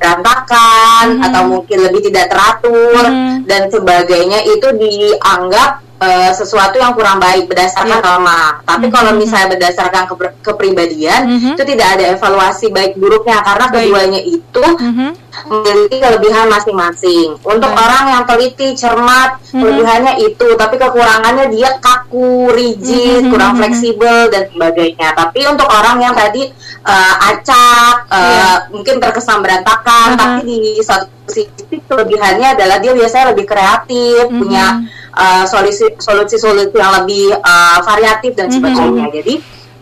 berantakan 0.00 1.20
hmm. 1.20 1.26
atau 1.28 1.42
mungkin 1.48 1.78
lebih 1.84 2.00
tidak 2.08 2.32
teratur 2.32 3.04
hmm. 3.04 3.44
dan 3.44 3.68
sebagainya 3.68 4.40
itu 4.48 4.68
dianggap 4.72 5.84
uh, 6.02 6.30
sesuatu 6.34 6.76
yang 6.82 6.92
kurang 6.98 7.22
baik 7.22 7.46
berdasarkan 7.46 8.02
yeah. 8.02 8.04
norma. 8.04 8.58
Tapi 8.66 8.90
hmm. 8.90 8.94
kalau 8.94 9.12
misalnya 9.14 9.54
berdasarkan 9.54 10.04
ke 10.10 10.14
kepribadian 10.42 11.20
hmm. 11.30 11.54
itu 11.54 11.62
tidak 11.62 11.88
ada 11.98 12.04
evaluasi 12.18 12.74
baik 12.74 12.98
buruknya 12.98 13.38
karena 13.46 13.66
baik. 13.70 13.74
keduanya 13.86 14.20
itu 14.26 14.64
hmm. 14.66 15.10
memiliki 15.46 15.96
kelebihan 16.02 16.46
masing-masing. 16.50 17.38
Untuk 17.46 17.70
baik. 17.70 17.84
orang 17.86 18.04
yang 18.18 18.22
teliti, 18.26 18.68
cermat, 18.74 19.38
hmm. 19.38 19.60
kelebihannya 19.62 20.12
itu, 20.26 20.46
tapi 20.58 20.74
kekurangannya 20.76 21.46
dia 21.54 21.70
kaku, 21.78 22.50
rigid, 22.50 23.22
hmm. 23.26 23.30
kurang 23.30 23.52
fleksibel 23.62 24.28
dan 24.34 24.50
sebagainya. 24.50 25.14
Tapi 25.14 25.40
untuk 25.46 25.68
orang 25.70 26.02
yang 26.02 26.14
tadi 26.18 26.50
uh, 26.82 27.14
acak, 27.30 27.94
uh, 28.10 28.18
eh, 28.18 28.34
yeah. 28.34 28.56
mungkin 28.74 28.98
terkesan 28.98 29.38
berantakan, 29.40 30.08
uh 30.12 30.16
-huh. 30.18 30.18
tapi 30.18 30.42
di 30.50 30.82
satu 30.82 31.06
sisi 31.30 31.78
kelebihannya 31.86 32.58
adalah 32.58 32.82
dia 32.82 32.92
biasanya 32.92 33.32
lebih 33.32 33.46
kreatif, 33.46 34.26
-hmm. 34.28 34.40
punya 34.42 34.64
uh, 35.12 35.44
solusi-solusi 35.46 36.36
yang 36.76 36.92
lebih 37.04 37.36
uh, 37.36 37.78
variatif 37.84 38.32
dan 38.36 38.48
sebagainya. 38.48 39.06
-hmm. 39.08 39.16
Jadi 39.20 39.34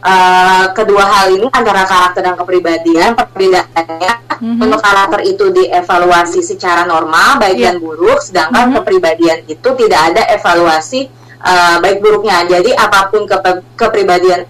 uh, 0.04 0.64
kedua 0.72 1.04
hal 1.04 1.26
ini 1.36 1.46
antara 1.52 1.84
karakter 1.84 2.20
dan 2.24 2.34
kepribadian 2.36 3.16
perbedaannya 3.16 4.12
mm-hmm. 4.40 4.64
untuk 4.64 4.80
karakter 4.80 5.20
itu 5.24 5.44
dievaluasi 5.52 6.40
secara 6.40 6.88
normal 6.88 7.40
baik 7.40 7.56
yeah. 7.56 7.72
dan 7.72 7.76
buruk, 7.80 8.20
sedangkan 8.24 8.70
mm-hmm. 8.70 8.76
kepribadian 8.80 9.38
itu 9.46 9.68
tidak 9.76 10.00
ada 10.12 10.22
evaluasi 10.34 11.00
uh, 11.44 11.76
baik 11.80 12.00
buruknya. 12.00 12.44
Jadi 12.48 12.70
apa 12.72 13.12
pun 13.12 13.28
ke- 13.28 13.64
kepribadian 13.76 14.44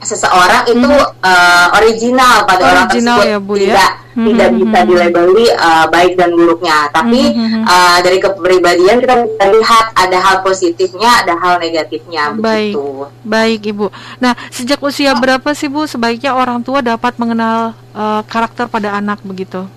seseorang 0.00 0.64
itu 0.72 0.88
hmm. 0.88 1.12
uh, 1.20 1.66
original 1.76 2.48
pada 2.48 2.64
original 2.64 2.72
orang 2.72 2.88
tersebut 2.88 3.24
ya, 3.28 3.38
Bu, 3.38 3.54
ya? 3.60 3.64
tidak 3.68 3.90
hmm. 4.16 4.26
tidak 4.32 4.48
hmm, 4.48 4.56
bisa 4.56 4.78
hmm. 4.80 4.88
dilabeli 4.88 5.46
uh, 5.52 5.86
baik 5.92 6.12
dan 6.16 6.30
buruknya 6.32 6.76
tapi 6.88 7.22
hmm. 7.36 7.62
uh, 7.68 7.98
dari 8.00 8.18
kepribadian 8.18 8.96
kita 9.04 9.14
bisa 9.28 9.44
lihat 9.52 9.84
ada 9.92 10.18
hal 10.18 10.36
positifnya 10.40 11.10
ada 11.20 11.34
hal 11.36 11.60
negatifnya 11.60 12.32
baik 12.32 12.74
begitu. 12.80 12.84
baik 13.28 13.60
ibu 13.68 13.86
nah 14.16 14.32
sejak 14.48 14.80
usia 14.80 15.12
berapa 15.12 15.48
sih 15.52 15.68
bu 15.68 15.84
sebaiknya 15.84 16.32
orang 16.32 16.64
tua 16.64 16.80
dapat 16.80 17.20
mengenal 17.20 17.76
uh, 17.92 18.24
karakter 18.24 18.72
pada 18.72 18.96
anak 18.96 19.20
begitu 19.20 19.68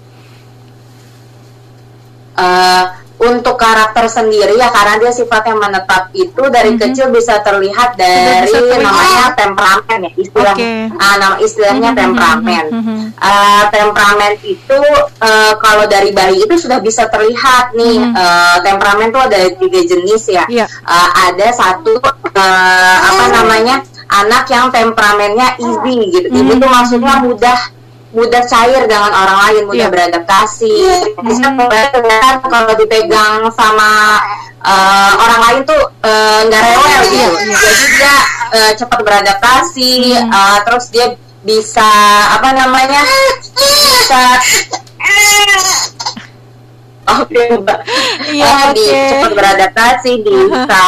uh, 2.39 2.85
untuk 3.23 3.55
karakter 3.55 4.05
sendiri 4.11 4.59
ya 4.59 4.67
karena 4.69 4.99
dia 4.99 5.11
sifatnya 5.15 5.55
menetap 5.55 6.11
itu 6.11 6.43
dari 6.51 6.75
mm 6.75 6.77
-hmm. 6.77 6.83
kecil 6.91 7.07
bisa 7.09 7.39
terlihat 7.39 7.95
dari 7.95 8.51
bisa 8.51 8.59
terlihat. 8.59 8.83
namanya 8.83 9.25
temperamen 9.33 9.99
ya 10.03 10.11
istilah 10.19 10.55
okay. 10.55 10.91
uh, 10.91 11.15
nama 11.17 11.35
istilahnya 11.39 11.89
mm 11.91 11.95
-hmm. 11.95 12.03
temperamen 12.03 12.65
mm 12.69 12.81
-hmm. 12.83 12.99
uh, 13.17 13.63
temperamen 13.71 14.33
itu 14.43 14.79
uh, 15.23 15.53
kalau 15.57 15.85
dari 15.87 16.11
bayi 16.11 16.43
itu 16.43 16.55
sudah 16.59 16.79
bisa 16.83 17.07
terlihat 17.07 17.71
nih 17.73 17.97
mm 17.99 18.11
-hmm. 18.11 18.19
uh, 18.19 18.57
temperamen 18.61 19.07
itu 19.09 19.19
ada 19.19 19.37
tiga 19.57 19.81
jenis 19.87 20.23
ya 20.29 20.45
yeah. 20.47 20.51
Iya. 20.53 20.65
uh, 20.85 21.09
ada 21.31 21.47
satu 21.49 21.97
uh, 21.99 22.97
apa 23.09 23.25
namanya 23.33 23.81
anak 24.13 24.45
yang 24.53 24.69
temperamennya 24.69 25.57
easy 25.57 25.97
gitu 26.13 26.27
mm 26.29 26.37
-hmm. 26.37 26.53
itu 26.53 26.65
maksudnya 26.69 27.15
mudah 27.25 27.59
mudah 28.13 28.45
cair 28.45 28.85
dengan 28.85 29.09
orang 29.09 29.37
lain, 29.49 29.61
mudah 29.65 29.89
yeah. 29.89 29.91
beradaptasi. 29.91 30.75
Kan 31.17 32.35
kalau 32.45 32.73
dipegang 32.77 33.49
sama 33.57 34.21
uh, 34.61 35.11
orang 35.17 35.41
lain 35.49 35.61
tuh 35.65 35.81
eh, 36.05 36.39
nggak 36.45 36.61
uh, 36.61 36.67
rewel 36.69 37.01
gitu. 37.09 37.17
Yeah. 37.17 37.57
Jadi 37.57 37.85
dia 37.97 38.15
uh, 38.53 38.71
cepat 38.77 38.99
beradaptasi, 39.01 39.93
mm. 40.21 40.29
uh, 40.29 40.57
terus 40.61 40.85
dia 40.93 41.17
bisa 41.43 41.89
apa 42.39 42.55
namanya 42.55 43.03
bisa 43.51 44.39
Oke, 47.03 47.35
okay, 47.35 47.59
Mbak. 47.59 47.79
Iya, 48.31 48.47
uh, 48.47 48.63
okay. 48.71 49.07
cepat 49.11 49.31
beradaptasi, 49.35 50.11
bisa 50.23 50.85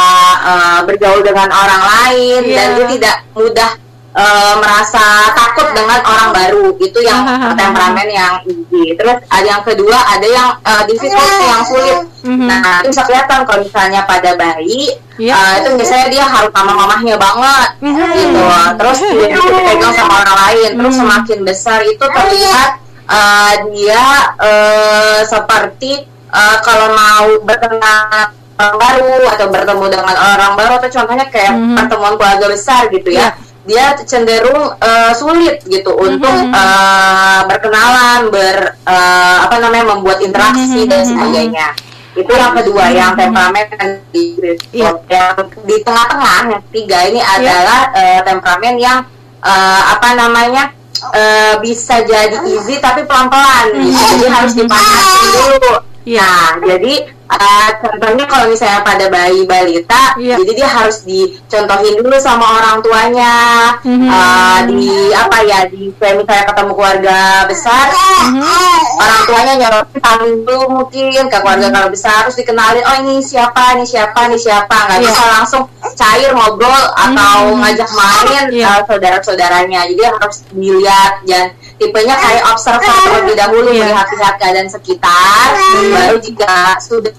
uh, 0.48 0.80
bergaul 0.88 1.20
dengan 1.28 1.52
orang 1.52 1.84
lain 1.84 2.42
yeah. 2.48 2.56
dan 2.56 2.68
dia 2.80 2.86
tidak 2.96 3.16
mudah 3.36 3.72
uh, 4.16 4.54
merasa 4.64 5.30
takut 5.36 5.68
dengan 5.76 6.00
orang 6.02 6.30
baru 6.32 6.66
itu 6.80 7.00
yang 7.04 7.28
temperamen 7.60 8.08
yang 8.08 8.34
easy 8.48 8.96
terus 8.96 9.20
ada 9.28 9.48
yang 9.48 9.64
kedua 9.64 9.98
ada 10.16 10.28
yang 10.28 10.50
uh, 10.64 10.84
difficult 10.88 11.30
yang 11.44 11.64
sulit 11.68 12.00
mm-hmm. 12.24 12.48
nah 12.48 12.82
itu 12.82 12.96
bisa 12.96 13.04
kelihatan 13.04 13.40
kalau 13.44 13.62
misalnya 13.62 14.02
pada 14.08 14.32
bayi 14.40 14.96
yeah. 15.20 15.36
uh, 15.36 15.54
itu 15.62 15.70
misalnya 15.76 16.08
dia 16.10 16.26
harus 16.26 16.52
sama 16.56 16.72
mamahnya 16.74 17.16
banget 17.20 17.70
mm-hmm. 17.84 18.12
gitu 18.16 18.42
terus 18.80 18.98
dia 19.20 19.28
dipegang 19.36 19.94
sama 19.94 20.14
orang 20.24 20.38
lain 20.50 20.70
terus 20.80 20.96
mm-hmm. 20.96 21.00
semakin 21.12 21.40
besar 21.44 21.80
itu 21.84 22.06
terlihat 22.06 22.70
uh, 23.12 23.54
dia 23.76 24.04
uh, 24.40 25.20
seperti 25.28 26.08
uh, 26.32 26.58
kalau 26.64 26.96
mau 26.96 27.28
berkenalan 27.44 28.32
orang 28.56 28.78
baru 28.80 29.28
atau 29.36 29.52
bertemu 29.52 29.86
dengan 29.92 30.16
orang 30.16 30.54
baru 30.56 30.80
atau 30.80 30.88
contohnya 30.88 31.28
kayak 31.28 31.52
mm-hmm. 31.52 31.76
pertemuan 31.76 32.16
keluarga 32.16 32.48
besar 32.48 32.88
gitu 32.88 33.12
ya 33.12 33.36
yeah 33.36 33.55
dia 33.66 33.98
cenderung 34.06 34.78
uh, 34.78 35.12
sulit 35.18 35.62
gitu 35.66 35.90
mm-hmm. 35.90 36.08
untuk 36.22 36.38
uh, 36.54 37.42
berkenalan, 37.50 38.30
ber 38.30 38.78
uh, 38.86 39.38
apa 39.50 39.56
namanya 39.58 39.86
membuat 39.98 40.22
interaksi 40.22 40.86
mm-hmm. 40.86 40.92
dan 40.94 41.02
sebagainya. 41.02 41.68
Itu 42.16 42.32
yang 42.32 42.54
kedua 42.54 42.84
mm-hmm. 42.88 43.00
yang 43.02 43.12
temperamen 43.18 43.66
di 44.14 44.24
yeah. 44.72 44.94
yang 45.10 45.50
di 45.66 45.76
tengah-tengah 45.82 46.38
yang 46.54 46.62
ketiga 46.70 46.98
ini 47.10 47.20
yeah. 47.20 47.36
adalah 47.36 47.82
uh, 47.92 48.20
temperamen 48.22 48.76
yang 48.78 49.00
uh, 49.42 49.82
apa 49.98 50.10
namanya 50.14 50.64
uh, 51.12 51.58
bisa 51.60 52.06
jadi 52.06 52.38
easy 52.46 52.78
tapi 52.78 53.04
pelan-pelan 53.04 53.74
mm-hmm. 53.74 53.86
gitu. 53.90 54.04
Jadi 54.14 54.26
harus 54.30 54.54
dipanasin 54.54 55.26
dulu. 55.34 55.95
Yeah. 56.06 56.22
Nah, 56.24 56.64
jadi 56.64 57.16
Uh, 57.26 57.70
contohnya 57.82 58.30
kalau 58.30 58.54
misalnya 58.54 58.86
pada 58.86 59.10
bayi 59.10 59.50
balita, 59.50 60.14
yeah. 60.22 60.38
jadi 60.38 60.62
dia 60.62 60.70
harus 60.70 61.02
dicontohin 61.10 61.98
dulu 61.98 62.14
sama 62.22 62.62
orang 62.62 62.86
tuanya, 62.86 63.34
mm-hmm. 63.82 64.10
uh, 64.14 64.60
di 64.70 65.10
apa 65.10 65.38
ya, 65.42 65.66
di 65.66 65.90
kayak 65.98 66.22
misalnya 66.22 66.46
ketemu 66.54 66.72
keluarga 66.78 67.20
besar, 67.50 67.90
mm-hmm. 68.30 69.02
orang 69.02 69.22
tuanya 69.26 69.54
nyorotin 69.58 70.00
tangan 70.06 70.32
dulu 70.46 70.66
mungkin 70.70 71.26
ke 71.26 71.38
keluarga 71.42 71.66
mm-hmm. 71.66 71.74
kalau 71.82 71.90
besar, 71.90 72.14
harus 72.22 72.38
dikenalin, 72.38 72.86
oh 72.86 72.96
ini 73.02 73.16
siapa, 73.26 73.74
ini 73.74 73.86
siapa, 73.90 74.20
ini 74.30 74.38
siapa, 74.38 74.78
nggak 74.86 75.00
yeah. 75.02 75.10
bisa 75.10 75.24
langsung 75.26 75.64
cair 75.98 76.30
ngobrol 76.30 76.84
atau 76.94 77.36
mm-hmm. 77.42 77.58
ngajak 77.58 77.90
main 77.90 78.44
yeah. 78.54 78.70
uh, 78.70 78.82
saudara-saudaranya, 78.86 79.90
jadi 79.90 80.14
harus 80.14 80.46
dilihat 80.54 81.26
dan 81.26 81.58
tipenya 81.76 82.16
kayak 82.16 82.44
observer 82.56 82.96
terlebih 83.04 83.36
dahulu 83.36 83.70
yeah. 83.72 83.92
melihat-lihat 83.92 84.36
keadaan 84.40 84.70
sekitar 84.72 85.48
mm-hmm. 85.52 85.92
baru 85.92 86.18
jika 86.24 86.56
sudah 86.80 87.12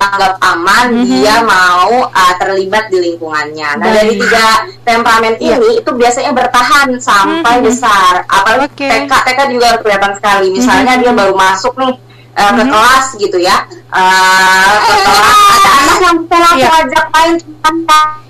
anggap 0.00 0.34
aman 0.40 0.86
mm-hmm. 0.96 1.08
dia 1.12 1.34
mau 1.44 2.08
uh, 2.08 2.34
terlibat 2.40 2.88
di 2.88 2.98
lingkungannya. 3.04 3.68
Nah 3.76 3.86
dari 3.92 4.16
tiga 4.16 4.64
temperamen 4.82 5.36
yeah. 5.38 5.60
ini 5.60 5.84
itu 5.84 5.90
biasanya 5.92 6.32
bertahan 6.32 6.96
sampai 6.96 7.60
mm-hmm. 7.60 7.68
besar. 7.68 8.12
Apalagi 8.26 8.72
okay. 8.72 9.04
TK 9.04 9.12
TK 9.12 9.40
juga 9.52 9.68
kelihatan 9.84 10.12
sekali. 10.16 10.46
Misalnya 10.56 10.96
mm-hmm. 10.96 11.02
dia 11.04 11.12
baru 11.12 11.34
masuk 11.36 11.74
nih 11.76 11.94
uh, 12.38 12.40
mm-hmm. 12.40 12.56
ke 12.56 12.64
kelas 12.70 13.06
gitu 13.18 13.38
ya 13.42 13.56
uh, 13.90 14.72
ke 14.78 14.94
kelas 15.02 15.36
ada 15.58 15.70
anak 15.74 15.98
yang 16.00 16.16
langsung 16.30 16.58
yeah. 16.58 16.80
ajak 16.86 17.04
main 17.12 17.34
nah 17.84 18.27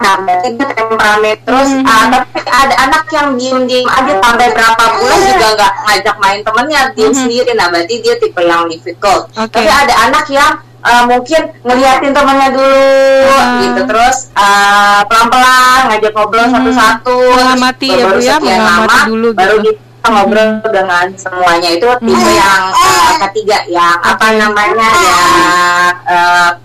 berarti 0.00 0.48
dia 0.56 0.68
temperamen 0.72 1.36
terus 1.44 1.68
mm 1.76 1.80
-hmm. 1.84 1.92
uh, 1.92 2.06
tapi 2.08 2.40
ada 2.48 2.74
anak 2.88 3.04
yang 3.12 3.28
diem 3.36 3.60
diem 3.68 3.86
aja 3.86 4.12
sampai 4.16 4.48
berapa 4.56 4.84
bulan 4.96 5.20
juga 5.28 5.48
nggak 5.56 5.74
ngajak 5.86 6.16
main 6.18 6.40
temennya 6.40 6.80
diem 6.96 7.04
mm 7.04 7.12
-hmm. 7.12 7.20
sendiri 7.20 7.50
nah 7.52 7.66
berarti 7.68 7.94
dia 8.00 8.14
tipe 8.16 8.42
yang 8.42 8.64
difficult 8.66 9.22
okay. 9.36 9.64
tapi 9.64 9.70
ada 9.70 9.94
anak 10.08 10.26
yang 10.32 10.52
uh, 10.84 11.04
mungkin 11.06 11.42
ngeliatin 11.64 12.12
temennya 12.12 12.48
dulu 12.52 13.28
uh. 13.28 13.60
gitu 13.60 13.80
terus 13.88 14.16
uh, 14.36 15.00
pelan-pelan 15.06 15.80
ngajak 15.92 16.12
ngobrol 16.16 16.44
hmm. 16.48 16.54
satu-satu 16.56 17.16
mengamati 17.36 17.88
ya 17.92 18.04
bu 18.08 18.18
ya 18.20 18.36
mengamati 18.40 18.88
lama, 18.88 19.08
dulu 19.08 19.28
baru 19.36 19.56
gitu. 19.60 19.76
kita 19.76 20.08
ngobrol 20.10 20.48
hmm. 20.48 20.70
dengan 20.72 21.06
semuanya 21.16 21.68
itu 21.76 21.86
tipe 21.86 22.16
hmm. 22.16 22.40
yang 22.40 22.62
uh, 22.72 23.12
ketiga 23.28 23.58
yang 23.68 23.96
apa 24.00 24.26
namanya 24.36 24.88
ya 24.88 25.18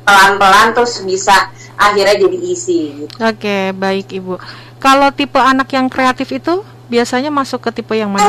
pelan-pelan 0.08 0.68
uh, 0.72 0.74
terus 0.74 1.04
bisa 1.04 1.52
akhirnya 1.76 2.16
jadi 2.28 2.38
isi. 2.42 3.06
Gitu. 3.06 3.16
Oke, 3.20 3.40
okay, 3.40 3.64
baik 3.76 4.08
Ibu. 4.12 4.36
Kalau 4.80 5.12
tipe 5.12 5.40
anak 5.40 5.72
yang 5.72 5.88
kreatif 5.88 6.32
itu 6.32 6.64
biasanya 6.92 7.32
masuk 7.32 7.62
ke 7.64 7.72
tipe 7.82 7.96
yang 7.96 8.12
mana? 8.12 8.28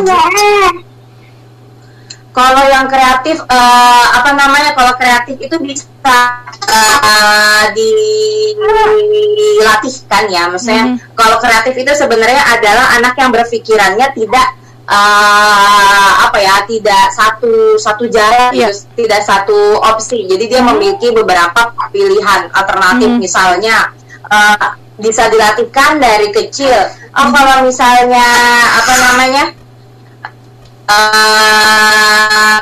Kalau 2.37 2.69
yang 2.69 2.85
kreatif, 2.85 3.41
uh, 3.49 4.07
apa 4.13 4.37
namanya? 4.37 4.77
Kalau 4.77 4.93
kreatif 5.01 5.41
itu 5.41 5.57
bisa 5.57 6.45
uh, 6.69 7.65
dilatihkan 7.73 10.29
ya. 10.29 10.45
Maksudnya, 10.53 10.85
mm 10.85 11.01
-hmm. 11.01 11.17
kalau 11.17 11.41
kreatif 11.41 11.73
itu 11.81 11.89
sebenarnya 11.97 12.45
adalah 12.53 12.93
anak 13.01 13.17
yang 13.17 13.33
berpikirannya 13.33 14.13
tidak 14.13 14.53
uh, 14.87 16.11
apa 16.31 16.39
ya 16.39 16.57
tidak 16.67 17.05
satu 17.13 17.77
satu 17.77 18.07
jalan 18.09 18.51
yeah. 18.55 18.71
gitu, 18.71 19.07
tidak 19.07 19.21
satu 19.27 19.79
opsi 19.83 20.27
jadi 20.27 20.45
dia 20.47 20.61
hmm. 20.63 20.69
memiliki 20.75 21.11
beberapa 21.13 21.75
pilihan 21.91 22.51
alternatif 22.55 23.11
hmm. 23.11 23.21
misalnya 23.21 23.91
uh, 24.31 24.79
bisa 24.97 25.29
dilatihkan 25.29 26.01
dari 26.01 26.33
kecil 26.33 26.73
oh 27.13 27.29
kalau 27.29 27.69
misalnya 27.69 28.27
apa 28.81 28.93
namanya 28.97 29.45
uh, 30.89 32.57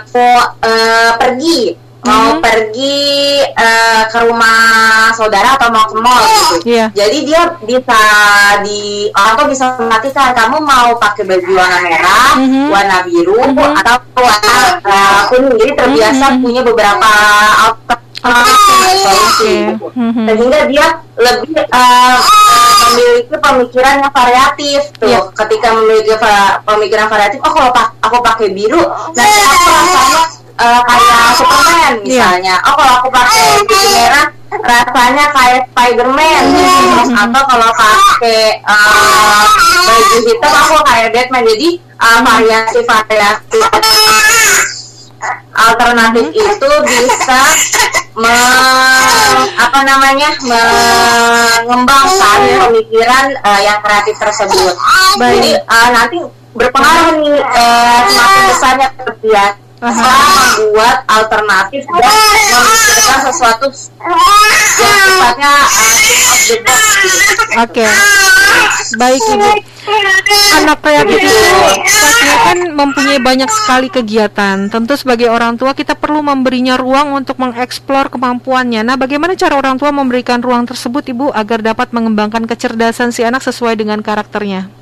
uh, 0.65 1.11
pergi 1.21 1.84
mau 2.05 2.37
hmm. 2.37 2.41
pergi 2.45 3.01
uh, 3.57 4.03
ke 4.13 4.19
rumah 4.29 4.61
saudara 5.17 5.57
atau 5.57 5.73
mau 5.73 5.89
ke 5.89 5.97
mall 5.97 6.21
gitu. 6.21 6.57
Yeah. 6.69 6.89
Jadi 6.93 7.19
dia 7.25 7.57
bisa 7.65 8.01
di 8.61 9.09
orang 9.17 9.35
tuh 9.41 9.47
bisa 9.49 9.65
mematikan 9.81 10.37
kamu 10.37 10.61
mau 10.61 10.93
pakai 11.01 11.25
baju 11.25 11.53
warna 11.57 11.79
merah, 11.81 12.31
mm-hmm. 12.37 12.67
warna 12.69 12.97
biru 13.09 13.41
mm-hmm. 13.41 13.81
atau 13.81 13.97
warna 14.21 14.57
uh, 14.85 15.21
kuning. 15.33 15.57
Jadi 15.57 15.73
terbiasa 15.81 16.25
mm-hmm. 16.29 16.45
punya 16.45 16.61
beberapa 16.61 17.11
outfit 17.65 18.01
solusi 19.05 19.55
mm-hmm. 19.77 20.27
sehingga 20.29 20.61
dia 20.69 20.87
lebih 21.21 21.61
uh, 21.73 22.17
memiliki 22.89 23.35
pemikiran 23.37 23.95
yang 24.01 24.13
variatif 24.13 24.81
tuh 24.97 25.13
yeah. 25.13 25.25
ketika 25.45 25.69
memiliki 25.77 26.15
pemikiran 26.65 27.07
variatif 27.13 27.39
oh 27.45 27.53
kalau 27.53 27.71
aku 28.01 28.17
pakai 28.25 28.49
biru 28.53 28.81
nanti 29.13 29.41
aku 29.45 29.67
rasanya 29.69 30.23
uh, 30.59 30.81
kayak 30.87 31.35
Superman 31.39 31.93
iya. 32.03 32.05
misalnya. 32.05 32.55
Yeah. 32.59 32.69
Oh 32.69 32.75
kalau 32.79 32.95
aku 33.03 33.09
pakai 33.11 33.41
baju 33.65 33.77
merah 33.95 34.29
rasanya 34.55 35.27
kayak 35.35 35.67
Spiderman 35.67 36.43
terus 36.55 37.11
atau 37.11 37.43
kalau 37.43 37.71
pakai 37.75 38.63
uh, 38.63 39.43
baju 39.83 40.17
hitam 40.23 40.53
aku 40.55 40.77
kayak 40.87 41.11
Batman 41.11 41.43
jadi 41.43 41.69
uh, 41.99 42.19
variasi 42.23 42.79
variasi 42.87 43.61
alternatif 45.55 46.27
itu 46.35 46.71
bisa 46.85 47.41
me, 48.19 48.37
apa 49.57 49.81
namanya 49.87 50.37
mengembangkan 50.45 52.41
pemikiran 52.69 53.33
uh, 53.43 53.61
yang 53.63 53.79
kreatif 53.81 54.19
tersebut. 54.21 54.75
Baik. 55.17 55.41
Jadi 55.41 55.51
uh, 55.65 55.89
nanti 55.95 56.19
berpengaruh 56.55 57.19
nih 57.23 57.39
uh, 57.43 57.99
semakin 58.07 58.43
besarnya 58.53 58.89
kebiasaan 58.95 59.64
membuat 59.85 61.05
alternatif 61.11 61.83
dan 61.85 62.15
memikirkan 62.49 63.19
sesuatu 63.29 63.67
yang 63.69 64.97
sifatnya 65.05 65.53
uh, 65.53 66.37
Oke, 67.65 67.85
okay. 67.85 67.91
baik 68.99 69.23
ibu. 69.23 69.49
Anak 70.55 70.81
kreatif 70.81 71.19
itu 71.21 71.41
pastinya 72.01 72.37
kan 72.41 72.59
mempunyai 72.73 73.21
banyak 73.21 73.51
sekali 73.53 73.89
kegiatan. 73.93 74.73
Tentu 74.73 74.97
sebagai 74.97 75.29
orang 75.29 75.61
tua 75.61 75.77
kita 75.77 75.93
perlu 75.99 76.25
memberinya 76.25 76.81
ruang 76.81 77.13
untuk 77.13 77.37
mengeksplor 77.37 78.09
kemampuannya. 78.09 78.81
Nah, 78.81 78.97
bagaimana 78.97 79.37
cara 79.37 79.61
orang 79.61 79.77
tua 79.77 79.93
memberikan 79.93 80.41
ruang 80.41 80.65
tersebut, 80.65 81.05
ibu, 81.13 81.29
agar 81.35 81.61
dapat 81.61 81.93
mengembangkan 81.93 82.49
kecerdasan 82.49 83.13
si 83.13 83.27
anak 83.27 83.45
sesuai 83.45 83.77
dengan 83.77 84.01
karakternya? 84.01 84.73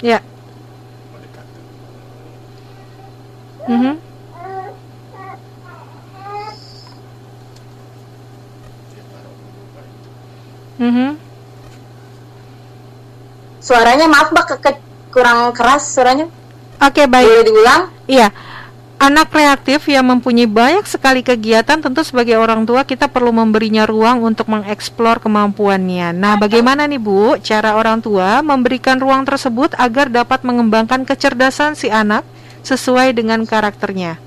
Ya. 0.00 0.20
Mm-hmm. 3.66 3.94
Mm-hmm. 10.76 11.10
Suaranya 13.58 14.06
maaf 14.06 14.30
mbak 14.30 14.46
ke, 14.46 14.56
ke 14.62 14.70
kurang 15.10 15.50
keras 15.50 15.90
suaranya. 15.90 16.30
Oke 16.78 17.02
okay, 17.02 17.06
baik. 17.10 17.26
Boleh 17.26 17.44
diulang? 17.48 17.82
Iya. 18.06 18.28
Anak 18.96 19.28
kreatif 19.28 19.92
yang 19.92 20.08
mempunyai 20.08 20.48
banyak 20.48 20.88
sekali 20.88 21.20
kegiatan 21.20 21.84
tentu 21.84 22.00
sebagai 22.00 22.40
orang 22.40 22.64
tua 22.64 22.80
kita 22.80 23.12
perlu 23.12 23.28
memberinya 23.28 23.84
ruang 23.84 24.24
untuk 24.24 24.48
mengeksplor 24.48 25.20
kemampuannya. 25.20 26.16
Nah, 26.16 26.40
bagaimana 26.40 26.88
nih 26.88 26.96
Bu 26.96 27.36
cara 27.44 27.76
orang 27.76 28.00
tua 28.00 28.40
memberikan 28.40 28.96
ruang 28.96 29.28
tersebut 29.28 29.76
agar 29.76 30.08
dapat 30.08 30.40
mengembangkan 30.48 31.04
kecerdasan 31.04 31.76
si 31.76 31.92
anak 31.92 32.24
sesuai 32.66 33.14
dengan 33.14 33.46
karakternya? 33.46 34.18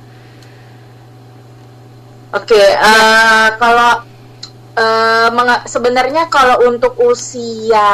Oke, 2.30 2.56
okay, 2.56 2.68
uh, 2.78 2.88
eh, 2.88 3.48
kalau 3.58 4.06
uh, 4.80 5.60
sebenarnya 5.66 6.30
kalau 6.32 6.64
untuk 6.70 6.96
usia 7.02 7.90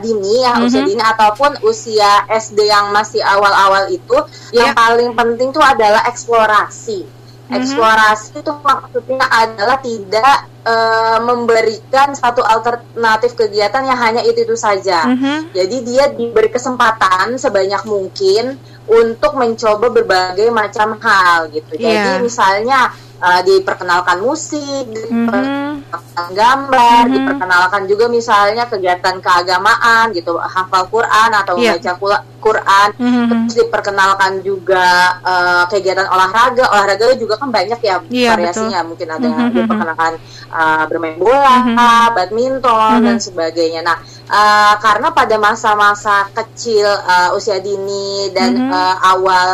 dini 0.00 0.46
ya 0.46 0.54
mm 0.54 0.58
-hmm. 0.62 0.66
usia 0.70 0.82
dini 0.86 1.02
ataupun 1.02 1.60
usia 1.66 2.24
SD 2.30 2.70
yang 2.70 2.94
masih 2.94 3.20
awal-awal 3.20 3.90
itu 3.92 4.16
yeah. 4.54 4.70
yang 4.70 4.72
paling 4.72 5.10
penting 5.12 5.50
tuh 5.52 5.62
adalah 5.62 6.06
eksplorasi. 6.08 7.04
Mm-hmm. 7.04 7.56
Eksplorasi 7.58 8.38
itu 8.38 8.52
maksudnya 8.62 9.26
adalah 9.26 9.76
tidak 9.82 10.38
uh, 10.64 11.18
memberikan 11.24 12.12
satu 12.12 12.44
alternatif 12.44 13.36
kegiatan 13.36 13.84
yang 13.84 13.98
hanya 13.98 14.22
itu 14.24 14.44
itu 14.44 14.56
saja. 14.56 15.06
Mm-hmm. 15.08 15.36
Jadi 15.54 15.76
dia 15.84 16.04
diberi 16.12 16.48
kesempatan 16.52 17.36
sebanyak 17.36 17.82
mungkin 17.86 18.56
untuk 18.90 19.38
mencoba 19.38 19.86
berbagai 19.92 20.48
macam 20.50 20.98
hal 20.98 21.52
gitu. 21.54 21.78
Yeah. 21.78 22.18
Jadi 22.18 22.26
misalnya 22.26 22.90
uh, 23.20 23.40
diperkenalkan 23.44 24.18
musik, 24.24 24.88
diperkenalkan 24.88 25.84
mm-hmm. 25.86 26.34
gambar, 26.34 27.00
mm-hmm. 27.04 27.14
diperkenalkan 27.14 27.82
juga 27.86 28.04
misalnya 28.08 28.64
kegiatan 28.66 29.16
keagamaan 29.20 30.10
gitu, 30.16 30.40
hafal 30.40 30.88
Quran 30.88 31.30
atau 31.36 31.54
yeah. 31.60 31.76
membaca 31.76 31.92
Quran, 32.40 32.88
mm-hmm. 32.96 33.24
terus 33.28 33.54
diperkenalkan 33.60 34.32
juga 34.40 35.20
uh, 35.20 35.64
kegiatan 35.68 36.08
olahraga, 36.08 36.72
olahraga 36.72 37.12
juga 37.20 37.36
kan 37.36 37.52
banyak 37.52 37.80
ya 37.84 38.00
yeah, 38.08 38.32
variasinya, 38.32 38.80
betul. 38.80 38.88
mungkin 38.88 39.08
ada 39.12 39.28
mm-hmm. 39.28 39.54
diperkenalkan 39.54 40.12
uh, 40.50 40.84
bermain 40.90 41.16
bola, 41.16 41.64
mm-hmm. 41.64 42.14
badminton 42.14 43.00
mm-hmm. 43.00 43.06
dan 43.06 43.16
sebagainya. 43.22 43.80
Nah, 43.80 43.98
uh, 44.28 44.74
karena 44.82 45.14
pada 45.14 45.38
masa-masa 45.38 46.28
kecil 46.34 46.84
uh, 46.84 47.32
usia 47.38 47.62
dini 47.62 48.28
dan 48.34 48.58
mm-hmm. 48.58 48.74
uh, 48.74 48.96
awal 49.16 49.48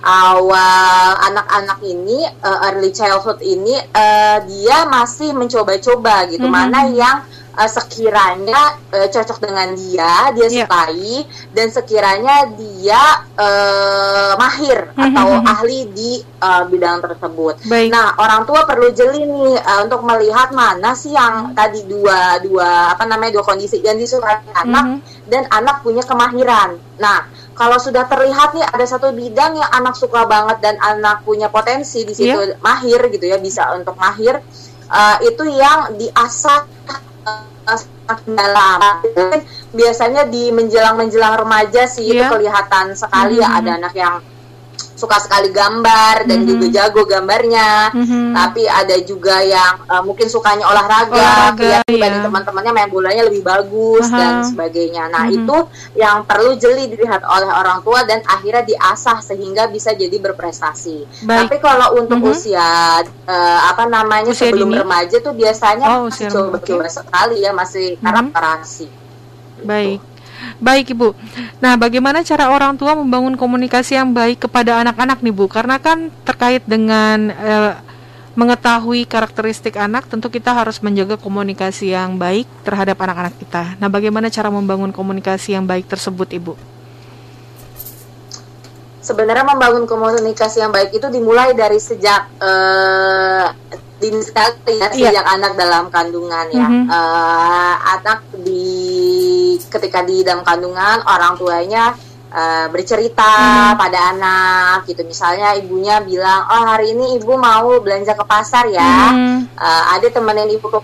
awal 0.00 1.08
anak-anak 1.28 1.78
ini 1.84 2.24
uh, 2.40 2.72
early 2.72 2.88
childhood 2.88 3.36
ini 3.44 3.76
uh, 3.92 4.40
dia 4.48 4.88
masih 4.88 5.36
mencoba-coba 5.36 6.24
gitu 6.32 6.48
mm 6.48 6.52
-hmm. 6.52 6.68
mana 6.72 6.80
yang 6.88 7.20
uh, 7.60 7.68
sekiranya 7.68 8.80
uh, 8.88 9.08
cocok 9.12 9.38
dengan 9.44 9.76
dia 9.76 10.32
dia 10.32 10.48
yeah. 10.48 10.64
sukai 10.64 11.28
dan 11.52 11.66
sekiranya 11.68 12.36
dia 12.56 13.02
uh, 13.36 14.32
mahir 14.40 14.88
mm 14.88 14.96
-hmm. 14.96 15.06
atau 15.12 15.28
ahli 15.44 15.80
di 15.92 16.24
uh, 16.40 16.64
bidang 16.64 17.04
tersebut. 17.04 17.60
Baik. 17.68 17.92
Nah 17.92 18.16
orang 18.16 18.48
tua 18.48 18.64
perlu 18.64 18.88
jeli 18.96 19.28
nih 19.28 19.60
uh, 19.60 19.84
untuk 19.84 20.00
melihat 20.08 20.56
mana 20.56 20.96
sih 20.96 21.12
yang 21.12 21.52
-hmm. 21.52 21.56
tadi 21.56 21.84
dua 21.84 22.40
dua 22.40 22.96
apa 22.96 23.04
namanya 23.04 23.36
dua 23.36 23.44
kondisi 23.44 23.84
yang 23.84 24.00
disukai 24.00 24.40
anak 24.56 24.84
mm 24.84 24.96
-hmm. 24.96 25.28
dan 25.28 25.42
anak 25.52 25.84
punya 25.84 26.00
kemahiran. 26.00 26.80
Nah 26.96 27.28
kalau 27.52 27.76
sudah 27.76 28.08
terlihat 28.08 28.56
nih 28.56 28.64
ada 28.64 28.86
satu 28.88 29.12
bidang 29.12 29.52
yang 29.52 29.70
anak 29.76 29.92
suka 29.92 30.24
banget 30.24 30.64
dan 30.64 30.80
anak 30.80 31.20
punya 31.28 31.52
potensi 31.52 32.08
di 32.08 32.16
situ 32.16 32.32
yeah. 32.32 32.56
mahir 32.64 33.04
gitu 33.12 33.28
ya 33.28 33.36
bisa 33.36 33.68
untuk 33.76 34.00
mahir 34.00 34.40
uh, 34.88 35.16
itu 35.20 35.44
yang 35.44 35.92
diasah 36.00 36.64
uh, 37.66 37.80
dalam 38.26 38.78
biasanya 39.78 40.26
di 40.26 40.50
menjelang 40.50 40.98
menjelang 40.98 41.38
remaja 41.38 41.86
sih 41.86 42.06
yeah. 42.10 42.14
itu 42.14 42.22
iya. 42.26 42.30
kelihatan 42.30 42.86
sekali 42.98 43.38
mm 43.38 43.42
-hmm. 43.42 43.52
ya 43.54 43.58
ada 43.62 43.70
anak 43.78 43.94
yang 43.94 44.14
suka 45.00 45.16
sekali 45.16 45.48
gambar 45.48 46.28
dan 46.28 46.36
mm 46.36 46.44
-hmm. 46.44 46.50
juga 46.52 46.66
jago 46.68 47.02
gambarnya. 47.08 47.88
Mm 47.96 48.04
-hmm. 48.04 48.24
Tapi 48.36 48.62
ada 48.68 48.96
juga 49.00 49.40
yang 49.40 49.74
uh, 49.88 50.04
mungkin 50.04 50.28
sukanya 50.28 50.68
olahraga, 50.68 51.16
olahraga 51.16 51.80
ya. 51.88 52.20
teman-temannya 52.20 52.72
main 52.76 52.90
bolanya 52.92 53.24
lebih 53.24 53.40
bagus 53.40 54.04
uh 54.04 54.12
-huh. 54.12 54.20
dan 54.20 54.32
sebagainya. 54.44 55.08
Nah, 55.08 55.24
mm 55.24 55.32
-hmm. 55.32 55.38
itu 55.40 55.56
yang 55.96 56.28
perlu 56.28 56.52
jeli 56.60 56.92
dilihat 56.92 57.24
oleh 57.24 57.48
orang 57.48 57.80
tua 57.80 58.04
dan 58.04 58.20
akhirnya 58.28 58.68
diasah 58.68 59.24
sehingga 59.24 59.72
bisa 59.72 59.96
jadi 59.96 60.20
berprestasi. 60.20 61.24
Baik. 61.24 61.48
Tapi 61.48 61.56
kalau 61.64 61.96
untuk 61.96 62.20
mm 62.20 62.28
-hmm. 62.28 62.36
usia 62.36 62.68
uh, 63.24 63.60
apa 63.72 63.88
namanya 63.88 64.28
usia 64.28 64.52
sebelum 64.52 64.68
dini? 64.68 64.80
remaja 64.84 65.16
tuh 65.24 65.32
biasanya 65.32 65.86
oh, 65.96 66.12
masih 66.12 66.28
coba-coba 66.28 66.86
sekali 66.92 67.40
ya 67.40 67.56
masih 67.56 67.96
mm 67.96 67.96
-hmm. 67.96 68.04
karakterasi. 68.04 68.88
Baik. 69.64 70.09
Baik 70.60 70.92
Ibu. 70.96 71.16
Nah, 71.60 71.76
bagaimana 71.76 72.20
cara 72.24 72.52
orang 72.52 72.76
tua 72.76 72.96
membangun 72.96 73.36
komunikasi 73.36 73.96
yang 73.96 74.12
baik 74.12 74.44
kepada 74.48 74.80
anak-anak 74.80 75.20
nih 75.24 75.34
Bu? 75.34 75.48
Karena 75.48 75.80
kan 75.80 76.12
terkait 76.24 76.64
dengan 76.64 77.32
eh, 77.32 77.72
mengetahui 78.38 79.04
karakteristik 79.04 79.76
anak, 79.76 80.06
tentu 80.06 80.30
kita 80.30 80.54
harus 80.54 80.78
menjaga 80.80 81.18
komunikasi 81.18 81.92
yang 81.92 82.16
baik 82.16 82.46
terhadap 82.62 82.96
anak-anak 82.96 83.34
kita. 83.36 83.76
Nah, 83.76 83.90
bagaimana 83.90 84.30
cara 84.30 84.48
membangun 84.48 84.94
komunikasi 84.94 85.58
yang 85.58 85.66
baik 85.66 85.90
tersebut 85.90 86.30
Ibu? 86.30 86.54
Sebenarnya 89.00 89.42
membangun 89.42 89.88
komunikasi 89.88 90.62
yang 90.62 90.70
baik 90.70 90.94
itu 90.94 91.08
dimulai 91.10 91.56
dari 91.56 91.80
sejak 91.82 92.30
uh, 92.38 93.48
dini 94.00 94.24
sekali 94.24 94.80
ya, 94.80 94.88
yeah. 94.96 95.12
sejak 95.12 95.26
anak 95.28 95.52
dalam 95.54 95.92
kandungan 95.92 96.46
ya. 96.50 96.66
Mm 96.66 96.72
-hmm. 96.72 96.84
uh, 96.88 97.74
anak 98.00 98.20
di 98.40 98.66
ketika 99.70 100.02
di 100.02 100.24
dalam 100.26 100.42
kandungan 100.42 101.04
orang 101.04 101.36
tuanya 101.36 101.94
uh, 102.32 102.66
bercerita 102.70 103.26
hmm. 103.74 103.78
pada 103.78 103.98
anak 104.14 104.86
gitu 104.88 105.02
misalnya 105.04 105.54
ibunya 105.58 106.00
bilang 106.02 106.46
oh 106.48 106.64
hari 106.66 106.94
ini 106.94 107.18
ibu 107.18 107.34
mau 107.36 107.78
belanja 107.82 108.14
ke 108.14 108.24
pasar 108.24 108.70
ya 108.70 109.12
hmm. 109.12 109.54
uh, 109.58 109.82
ada 109.98 110.06
temenin 110.10 110.50
ibu 110.50 110.66
ke 110.70 110.78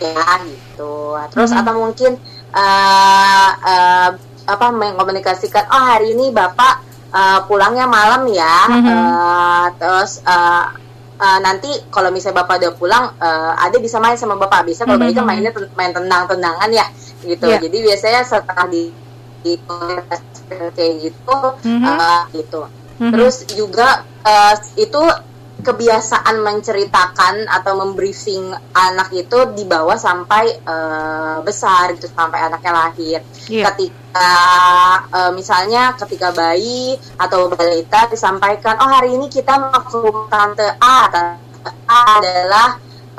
ya 0.00 0.40
gitu 0.46 1.16
terus 1.32 1.50
hmm. 1.52 1.60
atau 1.60 1.72
mungkin 1.76 2.12
uh, 2.56 3.50
uh, 3.60 4.10
apa 4.48 4.66
mengkomunikasikan 4.74 5.68
oh 5.70 5.84
hari 5.84 6.16
ini 6.16 6.32
bapak 6.34 6.82
uh, 7.12 7.44
pulangnya 7.46 7.86
malam 7.86 8.26
ya 8.32 8.58
hmm. 8.66 8.86
uh, 8.88 9.66
terus 9.76 10.24
uh, 10.24 10.72
uh, 11.20 11.38
nanti 11.44 11.68
kalau 11.92 12.08
misalnya 12.08 12.42
bapak 12.42 12.56
udah 12.64 12.72
pulang 12.74 13.04
uh, 13.20 13.52
ada 13.60 13.76
bisa 13.76 14.00
main 14.00 14.16
sama 14.16 14.40
bapak 14.40 14.64
bisa 14.64 14.88
kalau 14.88 14.96
mm 14.96 15.12
-hmm. 15.12 15.28
mainnya 15.28 15.52
main 15.76 15.92
tenang-tenangan 15.92 16.70
ya 16.72 16.86
gitu 17.20 17.46
yeah. 17.46 17.60
jadi 17.60 17.76
biasanya 17.84 18.20
setelah 18.24 18.66
di, 18.72 18.88
di 19.44 19.52
kayak 20.74 20.94
gitu 20.98 21.36
mm-hmm. 21.62 21.84
uh, 21.84 22.22
gitu 22.32 22.60
mm-hmm. 22.66 23.10
terus 23.12 23.36
juga 23.52 24.02
uh, 24.24 24.54
itu 24.74 25.02
kebiasaan 25.60 26.40
menceritakan 26.40 27.48
atau 27.48 27.72
membriefing 27.80 28.52
anak 28.72 29.12
itu 29.14 29.38
dibawa 29.56 29.94
sampai 29.96 30.60
uh, 30.64 31.38
besar 31.44 31.94
gitu 31.96 32.08
sampai 32.10 32.50
anaknya 32.50 32.72
lahir 32.72 33.18
yeah. 33.46 33.68
ketika 33.70 34.32
uh, 35.12 35.30
misalnya 35.36 35.94
ketika 35.96 36.32
bayi 36.32 36.96
atau 37.20 37.52
balita 37.52 38.10
disampaikan 38.10 38.80
oh 38.80 38.90
hari 38.90 39.14
ini 39.16 39.28
kita 39.28 39.56
mau 39.60 39.80
ke 39.84 39.96
rumah 39.96 40.26
tante 40.28 40.66
A 40.80 40.98
tante 41.12 41.70
A 41.86 42.00
adalah 42.18 42.68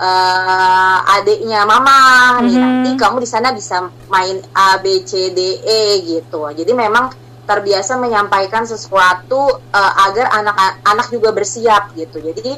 uh, 0.02 0.98
adiknya 1.22 1.64
mama 1.64 2.42
nih 2.42 2.58
mm-hmm. 2.58 2.62
nanti 2.62 2.90
kamu 2.98 3.22
di 3.22 3.30
sana 3.30 3.54
bisa 3.54 3.88
main 4.10 4.42
A 4.58 4.82
B 4.82 5.06
C 5.06 5.30
D 5.32 5.62
E 5.62 6.02
gitu 6.04 6.50
jadi 6.52 6.74
memang 6.74 7.31
terbiasa 7.46 7.98
menyampaikan 7.98 8.64
sesuatu 8.64 9.60
uh, 9.60 9.94
agar 10.08 10.30
anak-anak 10.32 11.08
juga 11.10 11.30
bersiap 11.34 11.92
gitu. 11.98 12.22
Jadi 12.22 12.54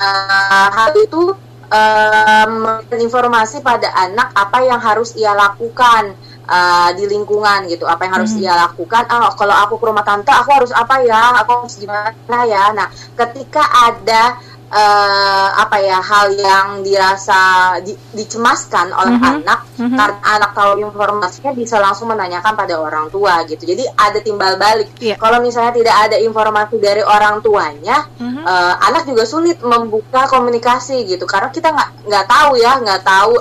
uh, 0.00 0.68
hal 0.70 0.90
itu 0.98 1.34
um, 1.68 2.52
informasi 2.92 3.60
pada 3.60 3.88
anak 3.96 4.32
apa 4.36 4.58
yang 4.64 4.80
harus 4.80 5.14
ia 5.16 5.32
lakukan 5.36 6.16
uh, 6.48 6.90
di 6.96 7.04
lingkungan 7.08 7.68
gitu. 7.68 7.84
Apa 7.84 8.08
yang 8.08 8.14
harus 8.22 8.32
hmm. 8.34 8.42
ia 8.44 8.54
lakukan? 8.56 9.04
Oh 9.12 9.32
kalau 9.36 9.54
aku 9.54 9.76
ke 9.80 9.84
rumah 9.88 10.04
tante 10.04 10.32
aku 10.32 10.50
harus 10.52 10.72
apa 10.72 11.04
ya? 11.04 11.44
Aku 11.44 11.64
harus 11.64 11.76
gimana 11.76 12.38
ya? 12.48 12.72
Nah 12.72 12.88
ketika 13.16 13.62
ada 13.92 14.40
uh, 14.68 15.48
apa 15.56 15.76
ya 15.80 15.98
hal 16.00 16.36
yang 16.36 16.68
dirasa 16.84 17.40
di, 17.82 17.96
dicemaskan 18.12 18.92
oleh 18.92 19.16
mm 19.16 19.20
-hmm. 19.20 19.34
anak 19.40 19.60
mm 19.64 19.86
-hmm. 19.88 19.96
karena 19.96 20.18
anak 20.38 20.50
tahu 20.52 20.72
informasinya 20.84 21.52
bisa 21.56 21.76
langsung 21.80 22.08
menanyakan 22.12 22.52
pada 22.54 22.74
orang 22.76 23.08
tua 23.08 23.44
gitu 23.48 23.64
jadi 23.64 23.84
ada 23.96 24.20
timbal 24.20 24.60
balik 24.60 24.92
yeah. 25.00 25.16
kalau 25.16 25.40
misalnya 25.40 25.72
tidak 25.72 25.96
ada 25.96 26.16
informasi 26.20 26.76
dari 26.78 27.00
orang 27.00 27.40
tuanya 27.40 28.06
mm 28.20 28.28
-hmm. 28.28 28.44
uh, 28.44 28.74
anak 28.88 29.08
juga 29.08 29.24
sulit 29.24 29.58
membuka 29.64 30.28
komunikasi 30.28 31.08
gitu 31.08 31.24
karena 31.24 31.48
kita 31.48 31.72
nggak 31.72 31.90
nggak 32.08 32.26
tahu 32.28 32.50
ya 32.60 32.72
nggak 32.80 33.02
tahu 33.02 33.32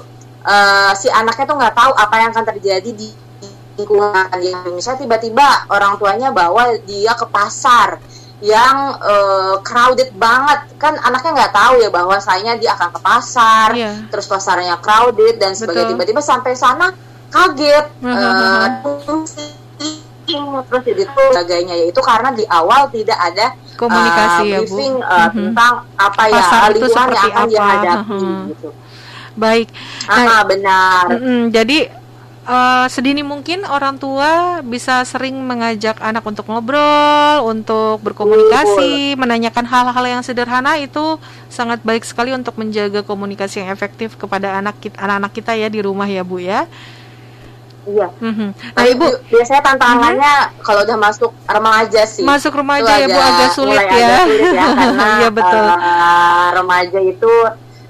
uh, 0.48 0.92
si 0.96 1.12
anaknya 1.12 1.46
tuh 1.46 1.58
nggak 1.60 1.76
tahu 1.76 1.92
apa 1.92 2.16
yang 2.24 2.30
akan 2.32 2.46
terjadi 2.56 2.92
di 2.96 3.10
lingkungan 3.78 4.42
yang 4.42 4.74
misalnya 4.74 5.06
tiba-tiba 5.06 5.70
orang 5.70 6.02
tuanya 6.02 6.34
bawa 6.34 6.82
dia 6.82 7.14
ke 7.14 7.30
pasar 7.30 8.02
yang 8.42 9.02
uh, 9.02 9.58
crowded 9.66 10.14
banget. 10.14 10.60
Kan 10.78 10.98
anaknya 11.02 11.32
nggak 11.44 11.54
tahu 11.54 11.76
ya 11.82 11.90
bahwa 11.90 12.16
sayanya 12.22 12.54
dia 12.62 12.78
akan 12.78 12.90
ke 12.94 13.00
pasar 13.02 13.70
yeah. 13.74 13.96
terus 14.14 14.30
pasarnya 14.30 14.78
crowded 14.78 15.42
dan 15.42 15.58
sebagainya 15.58 15.98
tiba-tiba 15.98 16.22
sampai 16.22 16.54
sana 16.54 16.94
kaget. 17.34 17.86
Uh, 18.02 18.68
terus 18.84 19.58
jadi 20.28 21.02
itu 21.08 21.22
sebagainya. 21.34 21.76
Yaitu 21.82 22.02
karena 22.04 22.30
di 22.36 22.46
awal 22.46 22.92
tidak 22.94 23.18
ada 23.18 23.56
komunikasi 23.78 24.44
uh, 24.54 24.62
briefing 24.62 24.94
ya, 25.00 25.06
Bu. 25.06 25.14
Uh, 25.14 25.30
tentang 25.34 25.74
apa 25.96 26.24
ya 26.30 26.44
lingkungan 26.74 27.08
yang 27.14 27.26
akan 27.26 27.46
apa? 27.46 27.52
dihadapi 27.52 28.18
uh-huh. 28.18 28.42
gitu. 28.54 28.70
Baik. 29.38 29.68
Nah, 30.10 30.42
ah, 30.42 30.44
benar. 30.50 31.06
-mm, 31.14 31.42
jadi 31.54 31.78
uh, 32.48 32.88
sedini 32.88 33.22
mungkin 33.22 33.68
orang 33.68 34.00
tua 34.00 34.64
bisa 34.64 35.04
sering 35.04 35.36
mengajak 35.36 36.00
anak 36.00 36.24
untuk 36.24 36.48
ngobrol, 36.48 37.46
untuk 37.46 38.00
berkomunikasi, 38.02 39.20
menanyakan 39.20 39.68
hal-hal 39.68 40.06
yang 40.08 40.22
sederhana 40.24 40.80
itu 40.80 41.20
sangat 41.52 41.84
baik 41.84 42.08
sekali 42.08 42.32
untuk 42.32 42.56
menjaga 42.56 43.04
komunikasi 43.04 43.62
yang 43.62 43.70
efektif 43.70 44.16
kepada 44.16 44.58
anak 44.58 44.80
kita, 44.80 44.98
anak-anak 44.98 45.32
kita 45.36 45.52
ya 45.60 45.68
di 45.68 45.84
rumah 45.84 46.08
ya 46.08 46.24
Bu 46.24 46.40
ya. 46.40 46.66
Iya. 47.88 48.12
Mm-hmm. 48.20 48.50
Nah, 48.76 48.84
Ibu 48.84 49.08
biasanya 49.32 49.62
tantangannya 49.64 50.36
mm-hmm. 50.44 50.60
kalau 50.60 50.84
udah 50.84 50.98
masuk 51.00 51.32
remaja 51.48 52.04
sih. 52.04 52.24
Masuk 52.28 52.52
remaja 52.52 53.00
ya 53.00 53.08
Bu 53.08 53.20
agak 53.20 53.50
sulit 53.56 53.80
ya. 53.80 53.96
Agak 53.96 54.20
sulit 54.28 54.44
ya 54.52 54.66
karena 54.80 55.06
iya 55.24 55.30
betul. 55.32 55.64
Uh, 55.64 56.48
remaja 56.52 57.00
itu 57.00 57.34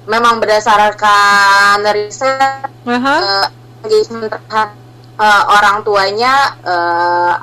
memang 0.08 0.40
berdasarkan 0.40 1.84
riset 1.92 2.72
uh-huh. 2.88 3.20
uh, 3.20 3.48
engagement 3.88 4.28
terhadap 4.28 4.76
uh, 5.18 5.44
orang 5.56 5.82
tuanya 5.82 6.34
uh, 6.62 7.36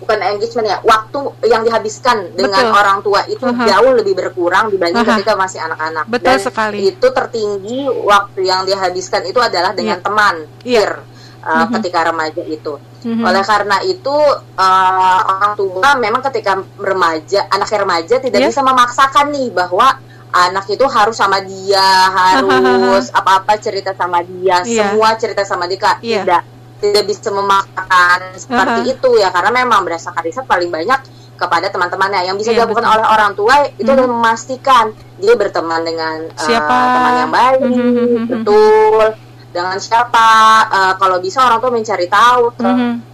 bukan 0.00 0.18
engagement 0.24 0.66
ya 0.66 0.78
waktu 0.80 1.20
yang 1.44 1.62
dihabiskan 1.62 2.32
dengan 2.32 2.72
Betul. 2.72 2.80
orang 2.80 2.98
tua 3.04 3.20
itu 3.28 3.44
uh 3.44 3.52
-huh. 3.52 3.66
jauh 3.68 3.92
lebih 3.92 4.14
berkurang 4.16 4.72
dibanding 4.72 4.96
uh 4.96 5.04
-huh. 5.04 5.20
ketika 5.20 5.36
masih 5.36 5.60
anak-anak 5.60 6.04
Betul 6.08 6.26
dan 6.26 6.38
sekali. 6.40 6.78
itu 6.88 7.06
tertinggi 7.12 7.78
waktu 7.86 8.40
yang 8.48 8.64
dihabiskan 8.64 9.28
itu 9.28 9.38
adalah 9.38 9.76
dengan 9.76 10.00
yeah. 10.00 10.06
teman 10.06 10.34
yeah. 10.40 10.60
peer 10.64 10.90
uh, 10.96 11.46
uh 11.46 11.54
-huh. 11.60 11.66
ketika 11.78 12.08
remaja 12.08 12.42
itu 12.48 12.74
uh 12.80 13.06
-huh. 13.06 13.28
oleh 13.28 13.42
karena 13.44 13.76
itu 13.84 14.16
uh, 14.56 15.20
orang 15.36 15.52
tua 15.54 15.88
memang 16.00 16.22
ketika 16.32 16.64
remaja 16.80 17.46
anak 17.52 17.68
remaja 17.68 18.16
tidak 18.24 18.40
yeah. 18.40 18.48
bisa 18.48 18.64
memaksakan 18.64 19.28
nih 19.36 19.52
bahwa 19.52 20.00
anak 20.30 20.64
itu 20.70 20.86
harus 20.86 21.16
sama 21.18 21.42
dia 21.42 21.90
harus 22.10 23.10
apa-apa 23.18 23.58
cerita 23.58 23.92
sama 23.94 24.22
dia 24.22 24.62
yeah. 24.64 24.94
semua 24.94 25.08
cerita 25.18 25.42
sama 25.42 25.66
dia 25.66 25.78
yeah. 26.00 26.24
tidak 26.24 26.42
tidak 26.80 27.04
bisa 27.04 27.28
memaksakan 27.28 28.20
seperti 28.40 28.80
uh-huh. 28.88 28.94
itu 28.96 29.10
ya 29.20 29.28
karena 29.28 29.50
memang 29.52 29.84
berdasarkan 29.84 30.22
riset 30.24 30.48
paling 30.48 30.72
banyak 30.72 31.00
kepada 31.36 31.68
teman-temannya 31.72 32.28
yang 32.28 32.36
bisa 32.36 32.52
yeah, 32.52 32.64
dilakukan 32.64 32.84
oleh 32.84 33.04
orang 33.04 33.32
tua 33.36 33.68
itu 33.68 33.84
mm-hmm. 33.84 33.92
adalah 33.96 34.10
memastikan 34.12 34.84
dia 35.20 35.34
berteman 35.36 35.80
dengan 35.84 36.16
siapa 36.36 36.72
uh, 36.72 36.88
teman 36.96 37.12
yang 37.16 37.32
baik 37.32 37.60
mm-hmm. 37.60 38.24
betul 38.28 39.06
dengan 39.50 39.76
siapa 39.80 40.28
uh, 40.68 40.94
kalau 41.00 41.20
bisa 41.20 41.44
orang 41.44 41.58
tua 41.60 41.72
mencari 41.72 42.06
tahu 42.08 42.56
mm-hmm 42.56 43.09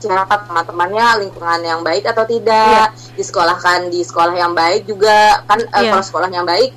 siapa 0.00 0.34
teman-temannya 0.48 1.06
lingkungan 1.26 1.60
yang 1.64 1.80
baik 1.80 2.04
atau 2.08 2.24
tidak 2.28 2.90
yeah. 2.92 3.16
disekolahkan 3.16 3.88
di 3.88 4.00
sekolah 4.04 4.34
yang 4.36 4.52
baik 4.52 4.84
juga 4.84 5.42
kan 5.48 5.58
yeah. 5.60 5.74
uh, 5.74 5.80
iya. 5.82 5.90
kalau 5.94 6.04
sekolah 6.04 6.28
yang 6.28 6.46
baik 6.46 6.70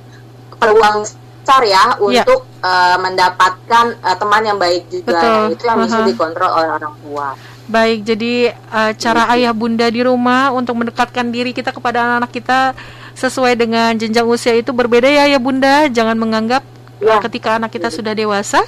peluang 0.55 1.03
besar 1.05 1.61
ya 1.61 1.73
yeah. 1.73 1.89
untuk 1.99 2.41
uh, 2.63 2.97
mendapatkan 2.97 3.85
uh, 4.01 4.15
teman 4.17 4.43
yang 4.43 4.57
baik 4.57 4.87
juga 4.89 5.19
Betul. 5.19 5.29
Nah, 5.29 5.53
itu 5.53 5.63
yang 5.67 5.77
uh 5.77 5.81
-huh. 5.83 5.89
bisa 5.91 5.99
dikontrol 6.07 6.51
oleh 6.51 6.69
orang 6.73 6.95
tua 7.03 7.27
Baik, 7.65 8.05
jadi 8.05 8.53
uh, 8.69 8.93
cara 8.93 9.25
ayah 9.33 9.49
bunda 9.49 9.89
di 9.89 10.05
rumah 10.05 10.53
untuk 10.53 10.77
mendekatkan 10.77 11.33
diri 11.33 11.49
kita 11.49 11.73
kepada 11.73 12.05
anak-anak 12.05 12.29
kita 12.29 12.59
sesuai 13.17 13.57
dengan 13.57 13.89
jenjang 13.97 14.27
usia 14.29 14.53
itu 14.53 14.69
berbeda 14.69 15.09
ya 15.09 15.25
ya 15.25 15.41
bunda. 15.41 15.89
Jangan 15.89 16.13
menganggap 16.13 16.61
ya. 17.01 17.17
ketika 17.25 17.57
anak 17.57 17.73
kita 17.73 17.89
sudah 17.89 18.13
dewasa 18.13 18.61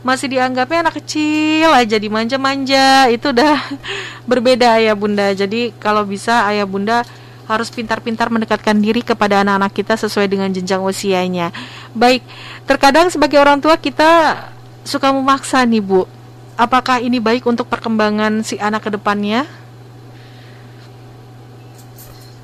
masih 0.00 0.32
dianggapnya 0.32 0.88
anak 0.88 1.00
kecil 1.04 1.68
aja 1.72 1.96
dimanja-manja. 2.00 3.08
Itu 3.12 3.32
udah 3.32 3.56
berbeda 4.30 4.80
ya 4.80 4.96
bunda. 4.96 5.32
Jadi 5.36 5.76
kalau 5.76 6.04
bisa 6.08 6.48
ayah 6.48 6.64
bunda 6.64 7.04
harus 7.50 7.66
pintar-pintar 7.66 8.30
mendekatkan 8.30 8.78
diri 8.78 9.02
kepada 9.02 9.42
anak-anak 9.42 9.74
kita 9.74 9.98
sesuai 9.98 10.30
dengan 10.30 10.54
jenjang 10.54 10.78
usianya. 10.86 11.50
Baik 11.90 12.22
terkadang 12.62 13.10
sebagai 13.10 13.42
orang 13.42 13.58
tua 13.58 13.74
kita 13.74 14.38
suka 14.86 15.10
memaksa 15.10 15.66
nih 15.66 15.82
bu. 15.82 16.06
Apakah 16.54 17.02
ini 17.02 17.18
baik 17.18 17.42
untuk 17.48 17.66
perkembangan 17.66 18.46
si 18.46 18.54
anak 18.60 18.86
ke 18.86 18.90
depannya? 18.94 19.48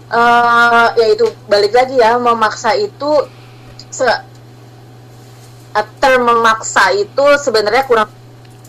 Uh, 0.07 0.90
ya 0.95 1.07
itu 1.14 1.27
balik 1.51 1.75
lagi 1.75 1.99
ya 1.99 2.14
memaksa 2.19 2.79
itu 2.79 3.27
se 3.90 4.07
term 6.00 6.24
memaksa 6.24 6.94
itu 6.94 7.24
sebenarnya 7.42 7.84
kurang 7.84 8.08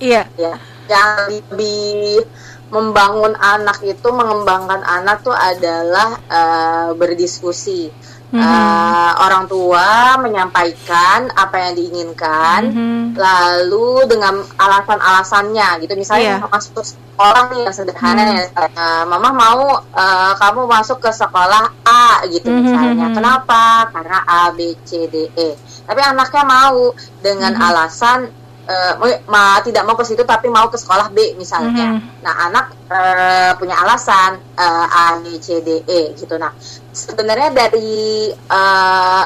iya. 0.02 0.28
ya. 0.36 0.58
Yang 0.88 1.10
lebih 1.32 2.24
membangun 2.68 3.36
anak 3.40 3.80
itu 3.84 4.08
mengembangkan 4.12 4.84
anak 4.84 5.24
tuh 5.24 5.36
adalah 5.36 6.20
uh, 6.28 6.90
berdiskusi 7.00 7.92
mm-hmm. 8.34 8.44
uh, 8.44 9.12
orang 9.24 9.46
tua 9.48 10.20
menyampaikan 10.20 11.32
apa 11.32 11.56
yang 11.68 11.74
diinginkan 11.80 12.60
mm-hmm. 12.72 13.02
lalu 13.16 14.08
dengan 14.08 14.44
alasan-alasannya 14.60 15.84
gitu 15.86 15.94
misalnya 15.96 16.44
yeah. 16.44 16.50
masuk 16.50 16.84
sekolah 16.84 17.44
nih 17.52 17.62
yang 17.68 17.76
sederhana 17.76 18.22
mm-hmm. 18.24 18.40
ya 18.58 18.68
uh, 18.76 19.04
mama 19.08 19.30
mau 19.32 19.64
uh, 19.80 20.34
kamu 20.36 20.62
masuk 20.68 21.00
ke 21.00 21.12
sekolah 21.14 21.72
A 21.88 22.28
gitu 22.28 22.52
mm-hmm. 22.52 22.64
misalnya 22.68 23.08
kenapa 23.16 23.90
karena 23.92 24.20
A 24.28 24.52
B 24.52 24.76
C 24.84 25.08
D 25.08 25.32
E 25.36 25.50
tapi 25.88 26.02
anaknya 26.04 26.44
mau 26.44 26.92
dengan 27.24 27.56
mm 27.56 27.60
-hmm. 27.60 27.68
alasan 27.72 28.20
uh, 28.68 28.94
ma 29.32 29.58
tidak 29.64 29.88
mau 29.88 29.96
ke 29.96 30.04
situ 30.04 30.24
tapi 30.28 30.52
mau 30.52 30.68
ke 30.68 30.78
sekolah 30.78 31.10
B 31.10 31.34
misalnya. 31.40 31.96
Mm 31.96 32.00
-hmm. 32.00 32.24
Nah, 32.24 32.34
anak 32.52 32.66
uh, 32.92 33.52
punya 33.56 33.80
alasan 33.80 34.38
uh, 34.60 34.86
A 34.86 35.18
B 35.24 35.40
C 35.40 35.64
D 35.64 35.82
E 35.88 36.14
gitu. 36.14 36.36
Nah, 36.36 36.52
sebenarnya 36.92 37.56
dari 37.56 38.30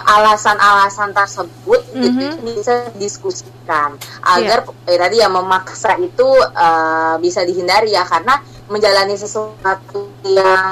alasan-alasan 0.05 1.09
uh, 1.11 1.15
tersebut 1.17 1.81
mm 1.91 2.01
-hmm. 2.01 2.05
itu 2.05 2.25
bisa 2.61 2.73
diskusikan 2.95 3.97
agar 4.21 4.67
yeah. 4.85 4.91
eh, 4.93 4.97
tadi 4.97 5.15
ya 5.19 5.27
memaksa 5.27 5.97
itu 5.97 6.27
uh, 6.37 7.17
bisa 7.17 7.41
dihindari 7.41 7.97
ya 7.97 8.05
karena 8.05 8.39
menjalani 8.71 9.19
sesuatu 9.19 10.15
yang 10.23 10.69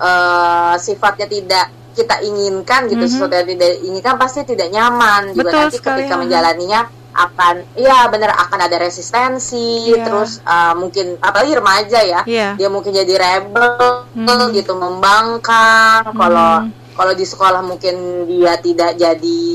uh, 0.00 0.74
sifatnya 0.80 1.28
tidak 1.28 1.68
kita 1.94 2.18
inginkan 2.26 2.90
gitu 2.90 2.98
mm 2.98 3.06
-hmm. 3.06 3.12
sesuatu 3.12 3.34
yang 3.38 3.48
tidak 3.54 3.72
inginkan 3.84 4.14
pasti 4.18 4.42
tidak 4.48 4.68
nyaman 4.72 5.30
juga 5.36 5.50
Betul 5.52 5.60
nanti 5.60 5.76
sekali, 5.78 6.02
ketika 6.02 6.14
ya. 6.16 6.20
menjalaninya 6.20 6.80
akan 7.14 7.78
iya 7.78 8.10
benar 8.10 8.34
akan 8.34 8.66
ada 8.66 8.76
resistensi 8.82 9.94
yeah. 9.94 10.02
terus 10.02 10.42
uh, 10.42 10.74
mungkin 10.74 11.14
apalagi 11.22 11.54
remaja 11.54 12.00
ya 12.02 12.20
yeah. 12.26 12.52
dia 12.58 12.66
mungkin 12.66 12.90
jadi 12.90 13.14
rebel 13.14 14.10
mm. 14.18 14.50
gitu 14.58 14.74
membangkang 14.74 16.10
kalau 16.10 16.66
mm. 16.66 16.98
kalau 16.98 17.12
di 17.14 17.22
sekolah 17.22 17.62
mungkin 17.62 18.26
dia 18.26 18.58
tidak 18.58 18.98
jadi 18.98 19.46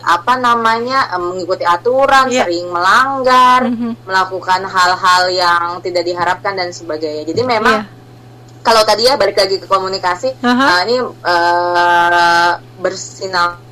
apa 0.00 0.40
namanya 0.40 1.12
uh, 1.12 1.20
mengikuti 1.20 1.68
aturan 1.68 2.32
yeah. 2.32 2.48
sering 2.48 2.72
melanggar 2.72 3.68
mm 3.68 3.76
-hmm. 3.76 3.92
melakukan 4.08 4.64
hal-hal 4.64 5.22
yang 5.28 5.84
tidak 5.84 6.08
diharapkan 6.08 6.56
dan 6.56 6.72
sebagainya 6.72 7.28
jadi 7.28 7.42
memang 7.44 7.76
yeah 7.84 7.98
kalau 8.60 8.84
tadi 8.84 9.08
ya 9.08 9.16
balik 9.16 9.40
lagi 9.40 9.56
ke 9.56 9.64
komunikasi 9.64 10.36
uh 10.36 10.44
-huh. 10.44 10.68
uh, 10.68 10.80
ini 10.84 10.96
uh, 11.00 12.52
bersinar 12.80 13.69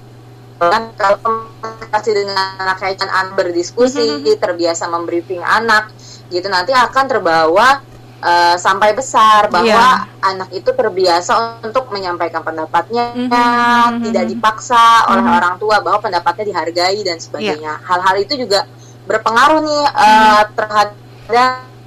kan 0.58 0.90
kalau 0.98 1.16
komunikasi 1.22 2.10
dengan 2.18 2.58
anak 2.58 2.82
kaitan 2.82 3.06
anak 3.06 3.38
berdiskusi 3.38 4.26
-huh. 4.26 4.34
terbiasa 4.34 4.90
membriefing 4.90 5.38
anak 5.38 5.94
gitu 6.28 6.50
nanti 6.50 6.74
akan 6.74 7.04
terbawa 7.06 7.78
uh, 8.18 8.56
sampai 8.58 8.92
besar 8.98 9.46
bahwa 9.54 10.02
yeah. 10.02 10.02
anak 10.18 10.50
itu 10.50 10.66
terbiasa 10.74 11.62
untuk 11.62 11.94
menyampaikan 11.94 12.42
pendapatnya 12.42 13.14
-huh. 13.14 14.02
tidak 14.02 14.24
dipaksa 14.26 15.06
oleh 15.14 15.22
uh 15.22 15.30
-huh. 15.30 15.38
orang 15.38 15.54
tua 15.62 15.78
bahwa 15.78 16.02
pendapatnya 16.02 16.50
dihargai 16.50 17.00
dan 17.06 17.22
sebagainya 17.22 17.78
iya. 17.78 17.86
hal-hal 17.86 18.14
yeah. 18.18 18.24
itu 18.26 18.34
juga 18.42 18.66
berpengaruh 19.08 19.62
nih 19.64 19.84
uh, 19.94 20.42
terhadap 20.52 21.77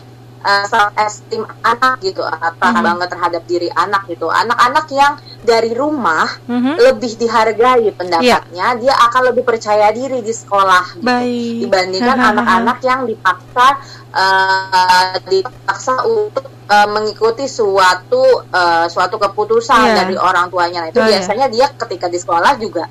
uh, 0.42 0.66
self 0.68 0.92
esteem 0.98 1.44
anak 1.62 2.02
gitu 2.02 2.22
apa 2.26 2.54
mm-hmm. 2.58 2.84
banget 2.84 3.08
terhadap 3.14 3.44
diri 3.46 3.70
anak 3.72 4.06
gitu 4.10 4.28
anak-anak 4.28 4.86
yang 4.94 5.14
dari 5.42 5.72
rumah 5.74 6.28
mm-hmm. 6.46 6.76
lebih 6.78 7.12
dihargai 7.18 7.90
pendapatnya 7.94 8.68
yeah. 8.74 8.78
dia 8.78 8.94
akan 9.10 9.22
lebih 9.34 9.44
percaya 9.46 9.90
diri 9.94 10.22
di 10.22 10.34
sekolah 10.34 11.02
gitu, 11.02 11.66
dibandingkan 11.66 12.18
anak-anak 12.34 12.78
yang 12.86 13.06
dipaksa 13.10 13.68
uh, 14.14 15.18
dipaksa 15.26 16.06
untuk 16.06 16.46
uh, 16.70 16.88
mengikuti 16.90 17.46
suatu 17.50 18.46
uh, 18.50 18.86
suatu 18.86 19.18
keputusan 19.18 19.82
yeah. 19.82 19.98
dari 20.04 20.16
orang 20.18 20.50
tuanya 20.50 20.86
nah 20.86 20.90
itu 20.90 21.02
oh, 21.02 21.08
biasanya 21.08 21.48
yeah. 21.50 21.68
dia 21.70 21.78
ketika 21.78 22.10
di 22.10 22.18
sekolah 22.18 22.54
juga 22.58 22.86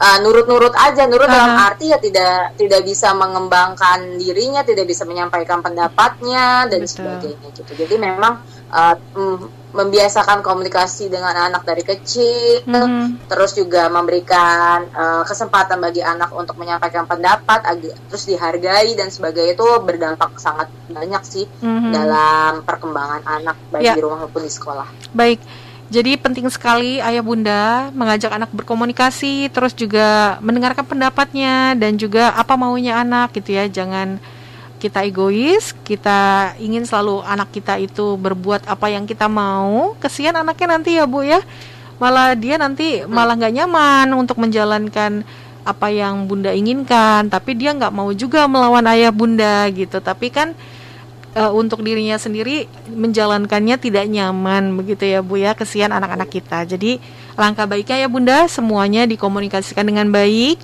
uh, 0.00 0.18
nurut-nurut 0.24 0.72
aja 0.72 1.04
nurut 1.04 1.28
uh 1.28 1.30
-huh. 1.30 1.36
dalam 1.36 1.54
arti 1.60 1.92
ya 1.92 2.00
tidak 2.00 2.56
tidak 2.56 2.80
bisa 2.82 3.12
mengembangkan 3.12 4.16
dirinya 4.16 4.64
tidak 4.64 4.88
bisa 4.88 5.04
menyampaikan 5.04 5.60
pendapatnya 5.60 6.66
dan 6.66 6.80
Betul. 6.82 6.96
sebagainya 6.96 7.48
gitu 7.52 7.72
jadi 7.76 7.94
memang 8.00 8.40
uh, 8.72 8.96
membiasakan 9.70 10.42
komunikasi 10.42 11.06
dengan 11.06 11.30
anak 11.30 11.62
dari 11.62 11.86
kecil 11.86 12.66
mm-hmm. 12.66 13.30
terus 13.30 13.54
juga 13.54 13.86
memberikan 13.86 14.82
uh, 14.90 15.22
kesempatan 15.22 15.78
bagi 15.78 16.02
anak 16.02 16.34
untuk 16.34 16.58
menyampaikan 16.58 17.06
pendapat 17.06 17.62
terus 18.10 18.26
dihargai 18.26 18.98
dan 18.98 19.14
sebagainya 19.14 19.54
itu 19.54 19.68
berdampak 19.86 20.42
sangat 20.42 20.66
banyak 20.90 21.22
sih 21.22 21.46
mm-hmm. 21.46 21.92
dalam 21.94 22.52
perkembangan 22.66 23.22
anak 23.22 23.56
baik 23.70 23.86
ya. 23.86 23.94
di 23.94 24.02
rumah 24.02 24.26
maupun 24.26 24.42
di 24.42 24.50
sekolah 24.50 25.14
baik 25.14 25.69
jadi 25.90 26.14
penting 26.14 26.46
sekali 26.46 27.02
ayah 27.02 27.18
bunda 27.18 27.90
mengajak 27.90 28.30
anak 28.30 28.54
berkomunikasi, 28.54 29.50
terus 29.50 29.74
juga 29.74 30.38
mendengarkan 30.38 30.86
pendapatnya 30.86 31.74
dan 31.74 31.98
juga 31.98 32.30
apa 32.38 32.54
maunya 32.54 33.02
anak 33.02 33.34
gitu 33.34 33.58
ya. 33.58 33.66
Jangan 33.66 34.22
kita 34.78 35.02
egois, 35.02 35.74
kita 35.82 36.54
ingin 36.62 36.86
selalu 36.86 37.26
anak 37.26 37.50
kita 37.50 37.76
itu 37.82 38.14
berbuat 38.16 38.70
apa 38.70 38.86
yang 38.86 39.02
kita 39.02 39.26
mau, 39.26 39.98
kesian 39.98 40.38
anaknya 40.38 40.68
nanti 40.78 40.90
ya 40.94 41.10
Bu 41.10 41.26
ya. 41.26 41.42
Malah 41.98 42.38
dia 42.38 42.56
nanti 42.56 43.02
malah 43.04 43.34
nggak 43.34 43.54
nyaman 43.60 44.08
untuk 44.14 44.38
menjalankan 44.38 45.26
apa 45.66 45.86
yang 45.92 46.24
bunda 46.24 46.54
inginkan, 46.54 47.28
tapi 47.28 47.58
dia 47.58 47.74
nggak 47.74 47.92
mau 47.92 48.08
juga 48.14 48.46
melawan 48.46 48.86
ayah 48.94 49.10
bunda 49.10 49.66
gitu. 49.74 49.98
Tapi 49.98 50.30
kan 50.30 50.54
e, 51.34 51.42
untuk 51.50 51.82
dirinya 51.82 52.16
sendiri 52.16 52.70
menjalankannya 52.90 53.76
tidak 53.78 54.06
nyaman 54.06 54.74
begitu 54.74 55.06
ya 55.06 55.20
Bu 55.20 55.38
ya. 55.40 55.52
Kesian 55.54 55.90
anak-anak 55.90 56.28
kita. 56.30 56.64
Jadi 56.66 57.02
langkah 57.34 57.64
baiknya 57.66 58.04
ya 58.04 58.08
bunda 58.08 58.46
semuanya 58.46 59.06
dikomunikasikan 59.06 59.86
dengan 59.86 60.10
baik 60.10 60.60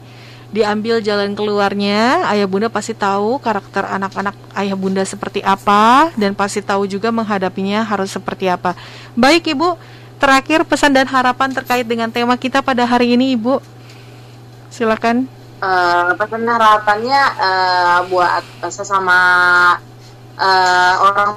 diambil 0.54 1.02
jalan 1.02 1.34
keluarnya, 1.34 2.26
ayah 2.30 2.46
bunda 2.46 2.70
pasti 2.70 2.94
tahu 2.94 3.42
karakter 3.42 3.82
anak-anak 3.82 4.34
ayah 4.54 4.76
bunda 4.78 5.02
seperti 5.02 5.42
apa 5.42 6.14
dan 6.14 6.32
pasti 6.38 6.62
tahu 6.62 6.86
juga 6.86 7.10
menghadapinya 7.10 7.82
harus 7.82 8.14
seperti 8.14 8.46
apa. 8.46 8.78
Baik 9.18 9.52
Ibu, 9.52 9.74
terakhir 10.22 10.62
pesan 10.62 10.94
dan 10.94 11.10
harapan 11.10 11.50
terkait 11.50 11.84
dengan 11.84 12.08
tema 12.08 12.38
kita 12.38 12.62
pada 12.62 12.86
hari 12.86 13.18
ini 13.18 13.34
Ibu. 13.34 13.58
Silakan. 14.70 15.26
Uh, 15.56 16.12
pesan 16.20 16.44
harapannya 16.44 17.22
uh, 17.40 17.98
buat 18.12 18.44
sesama 18.68 19.18
uh, 20.38 20.94
orang 21.02 21.30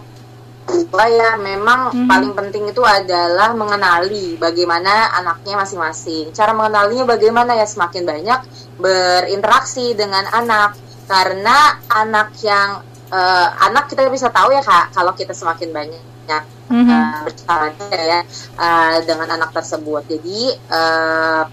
tua 0.69 1.05
ya 1.09 1.33
memang 1.41 1.89
hmm. 1.89 2.05
paling 2.05 2.33
penting 2.37 2.69
itu 2.69 2.81
adalah 2.85 3.57
mengenali 3.57 4.37
bagaimana 4.37 5.13
anaknya 5.17 5.57
masing-masing. 5.57 6.29
Cara 6.31 6.53
mengenalinya 6.53 7.09
bagaimana 7.09 7.57
ya 7.57 7.65
semakin 7.65 8.05
banyak 8.05 8.39
berinteraksi 8.77 9.97
dengan 9.97 10.29
anak 10.29 10.77
karena 11.09 11.81
anak 11.89 12.37
yang 12.45 12.85
uh, 13.09 13.47
anak 13.65 13.89
kita 13.89 14.05
bisa 14.13 14.29
tahu 14.29 14.53
ya 14.53 14.61
kak 14.61 14.93
kalau 14.93 15.17
kita 15.17 15.33
semakin 15.33 15.73
banyak 15.73 16.43
mm-hmm. 16.69 16.85
uh, 16.85 17.21
berbicara 17.25 18.03
ya 18.05 18.21
uh, 18.61 18.95
dengan 19.03 19.27
anak 19.41 19.49
tersebut. 19.53 20.05
Jadi 20.05 20.53
uh, 20.69 21.43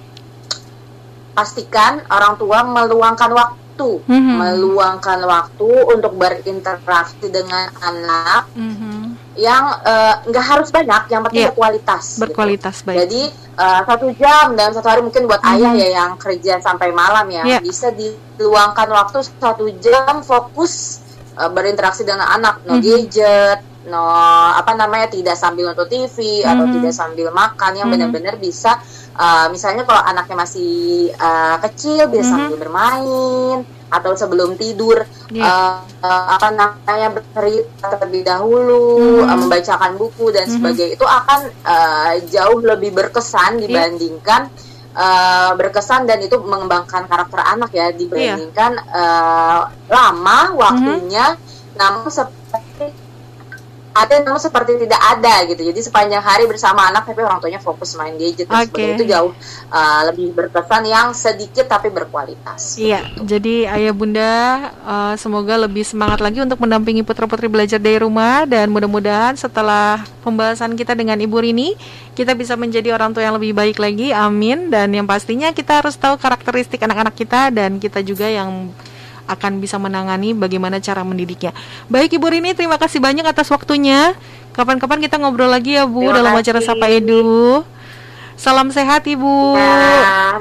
pastikan 1.33 2.05
orang 2.09 2.41
tua 2.41 2.65
meluangkan 2.65 3.31
waktu 3.33 3.66
mm-hmm. 3.85 4.37
meluangkan 4.41 5.21
waktu 5.29 5.71
untuk 5.93 6.17
berinteraksi 6.17 7.29
dengan 7.29 7.69
anak 7.79 8.49
mm-hmm. 8.57 9.01
yang 9.37 9.65
eh, 9.85 10.15
nggak 10.33 10.45
uh, 10.45 10.51
harus 10.57 10.69
banyak, 10.73 11.03
yang 11.13 11.23
penting 11.29 11.45
yeah. 11.45 11.53
berkualitas. 11.53 12.05
Berkualitas 12.19 12.77
gitu. 12.81 12.87
baik. 12.89 12.99
Jadi 13.05 13.23
uh, 13.61 13.81
satu 13.85 14.07
jam 14.17 14.57
dalam 14.57 14.73
satu 14.73 14.89
hari 14.89 15.03
mungkin 15.05 15.29
buat 15.29 15.41
mm-hmm. 15.41 15.57
ayah 15.61 15.73
ya 15.77 15.89
yang 16.03 16.13
kerja 16.17 16.61
sampai 16.65 16.93
malam 16.93 17.29
ya 17.29 17.45
yeah. 17.45 17.61
bisa 17.61 17.93
diluangkan 17.93 18.89
waktu 18.89 19.21
satu 19.25 19.69
jam 19.81 20.25
fokus 20.25 21.05
uh, 21.37 21.53
berinteraksi 21.53 22.03
dengan 22.03 22.29
anak, 22.33 22.65
no 22.65 22.81
mm-hmm. 22.81 22.85
gadget, 22.85 23.61
no 23.87 24.03
apa 24.57 24.73
namanya 24.75 25.13
tidak 25.13 25.37
sambil 25.39 25.71
nonton 25.71 25.87
TV 25.87 26.43
mm-hmm. 26.43 26.51
atau 26.51 26.65
tidak 26.73 26.95
sambil 26.97 27.29
makan 27.31 27.73
yang 27.77 27.89
mm-hmm. 27.89 28.11
benar-benar 28.13 28.35
bisa 28.41 28.81
uh, 29.17 29.47
misalnya 29.51 29.83
kalau 29.89 30.03
anaknya 30.05 30.37
masih 30.37 31.11
uh, 31.17 31.57
kecil 31.65 32.07
bisa 32.13 32.23
mm-hmm. 32.23 32.31
sambil 32.31 32.57
bermain 32.61 33.59
atau 33.87 34.13
sebelum 34.19 34.59
tidur 34.59 35.07
yeah. 35.31 35.47
uh, 35.47 36.07
uh, 36.07 36.25
apa 36.37 36.51
namanya 36.53 37.09
bercerita 37.17 37.97
terlebih 37.97 38.23
dahulu 38.27 38.99
mm-hmm. 39.01 39.31
uh, 39.31 39.37
membacakan 39.41 39.93
buku 39.97 40.31
dan 40.31 40.45
mm-hmm. 40.45 40.55
sebagainya 40.59 40.93
itu 40.99 41.07
akan 41.07 41.41
uh, 41.65 42.13
jauh 42.29 42.59
lebih 42.61 42.91
berkesan 42.93 43.59
iya. 43.59 43.63
dibandingkan 43.67 44.43
yeah. 44.53 44.75
Uh, 44.97 45.53
berkesan 45.61 46.09
dan 46.09 46.25
itu 46.25 46.41
mengembangkan 46.41 47.05
karakter 47.05 47.37
anak 47.45 47.69
ya 47.77 47.93
dibandingkan 47.93 48.81
yeah. 48.81 48.97
uh, 48.97 49.61
lama 49.93 50.57
waktunya 50.57 51.37
mm-hmm. 51.37 51.77
namun 51.77 52.09
seperti 52.09 52.66
ada 53.97 54.21
namun 54.21 54.41
seperti 54.41 54.77
tidak 54.77 55.01
ada 55.01 55.35
gitu. 55.49 55.63
Jadi 55.73 55.81
sepanjang 55.81 56.21
hari 56.21 56.45
bersama 56.45 56.93
anak 56.93 57.09
tapi 57.09 57.25
orang 57.25 57.41
tuanya 57.41 57.61
fokus 57.63 57.97
main 57.97 58.13
gadget 58.21 58.47
okay. 58.51 58.95
itu 58.95 59.09
jauh 59.09 59.33
uh, 59.73 60.01
lebih 60.13 60.37
berkesan 60.37 60.85
yang 60.85 61.17
sedikit 61.17 61.65
tapi 61.65 61.89
berkualitas. 61.89 62.77
Iya 62.77 63.09
gitu. 63.17 63.37
jadi 63.37 63.57
ayah 63.81 63.95
bunda 63.97 64.33
uh, 64.85 65.15
semoga 65.17 65.57
lebih 65.57 65.83
semangat 65.83 66.21
lagi 66.21 66.45
untuk 66.45 66.61
mendampingi 66.61 67.01
putra 67.01 67.25
putri 67.25 67.49
belajar 67.49 67.81
dari 67.81 67.97
rumah. 67.99 68.45
Dan 68.45 68.69
mudah-mudahan 68.71 69.35
setelah 69.35 70.05
pembahasan 70.21 70.77
kita 70.77 70.93
dengan 70.93 71.17
ibu 71.17 71.39
Rini 71.41 71.73
kita 72.17 72.33
bisa 72.33 72.57
menjadi 72.57 72.97
orang 72.97 73.13
tua 73.13 73.25
yang 73.25 73.37
lebih 73.37 73.53
baik 73.53 73.77
lagi. 73.77 74.13
Amin. 74.13 74.73
Dan 74.73 74.93
yang 74.93 75.05
pastinya 75.05 75.53
kita 75.53 75.85
harus 75.85 75.97
tahu 75.97 76.17
karakteristik 76.17 76.81
anak-anak 76.81 77.13
kita 77.13 77.53
dan 77.53 77.77
kita 77.77 78.01
juga 78.01 78.29
yang 78.29 78.73
akan 79.27 79.59
bisa 79.59 79.77
menangani 79.77 80.33
bagaimana 80.33 80.79
cara 80.79 81.03
mendidiknya. 81.03 81.51
Baik 81.91 82.17
Ibu 82.19 82.27
Rini, 82.31 82.55
terima 82.55 82.79
kasih 82.79 83.03
banyak 83.03 83.27
atas 83.27 83.51
waktunya. 83.51 84.15
Kapan-kapan 84.55 85.05
kita 85.05 85.21
ngobrol 85.21 85.53
lagi 85.53 85.77
ya 85.77 85.85
Bu 85.85 86.01
terima 86.09 86.17
dalam 86.17 86.33
kasih. 86.39 86.43
acara 86.57 86.61
Sapa 86.65 86.87
Edu. 86.89 87.61
Salam 88.37 88.73
sehat 88.73 89.05
Ibu. 89.05 89.57
Ya, 89.57 90.39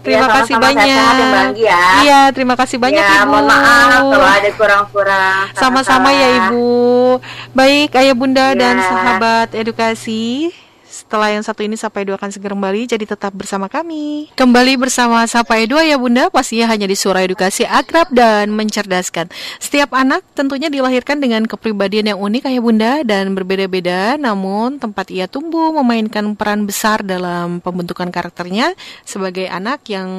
Terima 0.00 0.26
ya, 0.26 0.36
kasih 0.40 0.56
banyak. 0.56 0.88
Sehat, 0.88 1.52
ya. 1.60 1.82
Iya, 2.00 2.20
terima 2.32 2.56
kasih 2.56 2.80
banyak 2.80 3.04
ya, 3.04 3.20
Ibu. 3.20 3.36
Mohon 3.36 3.44
maaf 3.52 4.00
kalau 4.08 4.28
ada 4.32 4.50
kurang-kurang. 4.56 5.44
Sama-sama 5.52 6.08
ya 6.08 6.28
Ibu. 6.48 7.20
Baik, 7.52 8.00
Ayah 8.00 8.16
Bunda 8.16 8.56
ya. 8.56 8.56
dan 8.56 8.80
sahabat 8.80 9.52
edukasi. 9.52 10.56
Setelah 10.90 11.30
yang 11.30 11.46
satu 11.46 11.62
ini 11.62 11.78
Sapa 11.78 12.02
Edu 12.02 12.18
akan 12.18 12.34
segera 12.34 12.50
kembali, 12.58 12.90
jadi 12.90 13.06
tetap 13.06 13.30
bersama 13.30 13.70
kami. 13.70 14.26
Kembali 14.34 14.74
bersama 14.74 15.22
Sapa 15.30 15.62
Edu 15.62 15.78
ya 15.78 15.94
Bunda, 15.94 16.26
pastinya 16.34 16.66
hanya 16.66 16.90
di 16.90 16.98
Suara 16.98 17.22
Edukasi 17.22 17.62
akrab 17.62 18.10
dan 18.10 18.50
mencerdaskan. 18.50 19.30
Setiap 19.62 19.94
anak 19.94 20.26
tentunya 20.34 20.66
dilahirkan 20.66 21.22
dengan 21.22 21.46
kepribadian 21.46 22.10
yang 22.10 22.18
unik 22.18 22.42
ya 22.50 22.58
Bunda 22.58 22.92
dan 23.06 23.38
berbeda-beda, 23.38 24.18
namun 24.18 24.82
tempat 24.82 25.14
ia 25.14 25.30
tumbuh 25.30 25.70
memainkan 25.78 26.34
peran 26.34 26.66
besar 26.66 27.06
dalam 27.06 27.62
pembentukan 27.62 28.10
karakternya 28.10 28.74
sebagai 29.06 29.46
anak 29.46 29.86
yang 29.86 30.10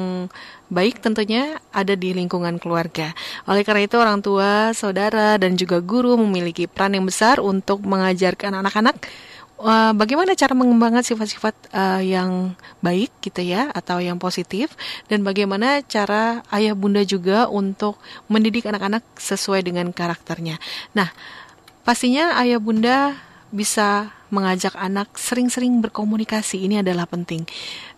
baik 0.72 1.04
tentunya 1.04 1.60
ada 1.68 1.92
di 1.92 2.16
lingkungan 2.16 2.56
keluarga. 2.56 3.12
Oleh 3.44 3.60
karena 3.60 3.84
itu 3.84 4.00
orang 4.00 4.24
tua, 4.24 4.72
saudara, 4.72 5.36
dan 5.36 5.60
juga 5.60 5.84
guru 5.84 6.16
memiliki 6.16 6.64
peran 6.64 6.96
yang 6.96 7.04
besar 7.04 7.44
untuk 7.44 7.84
mengajarkan 7.84 8.64
anak-anak 8.64 8.96
uh, 9.62 9.92
bagaimana 9.94 10.34
cara 10.34 10.52
mengembangkan 10.52 11.06
sifat-sifat 11.06 11.54
uh, 11.72 12.02
yang 12.02 12.58
baik 12.82 13.14
gitu 13.22 13.40
ya 13.46 13.70
atau 13.70 14.02
yang 14.02 14.18
positif 14.18 14.74
dan 15.06 15.22
bagaimana 15.22 15.80
cara 15.86 16.42
ayah 16.50 16.74
bunda 16.74 17.06
juga 17.06 17.46
untuk 17.46 17.96
mendidik 18.26 18.66
anak-anak 18.66 19.06
sesuai 19.16 19.62
dengan 19.62 19.94
karakternya. 19.94 20.58
Nah, 20.92 21.14
pastinya 21.86 22.36
ayah 22.42 22.58
bunda 22.58 23.16
bisa 23.52 24.10
mengajak 24.32 24.72
anak 24.80 25.12
sering-sering 25.20 25.84
berkomunikasi 25.84 26.64
ini 26.64 26.80
adalah 26.80 27.04
penting. 27.04 27.44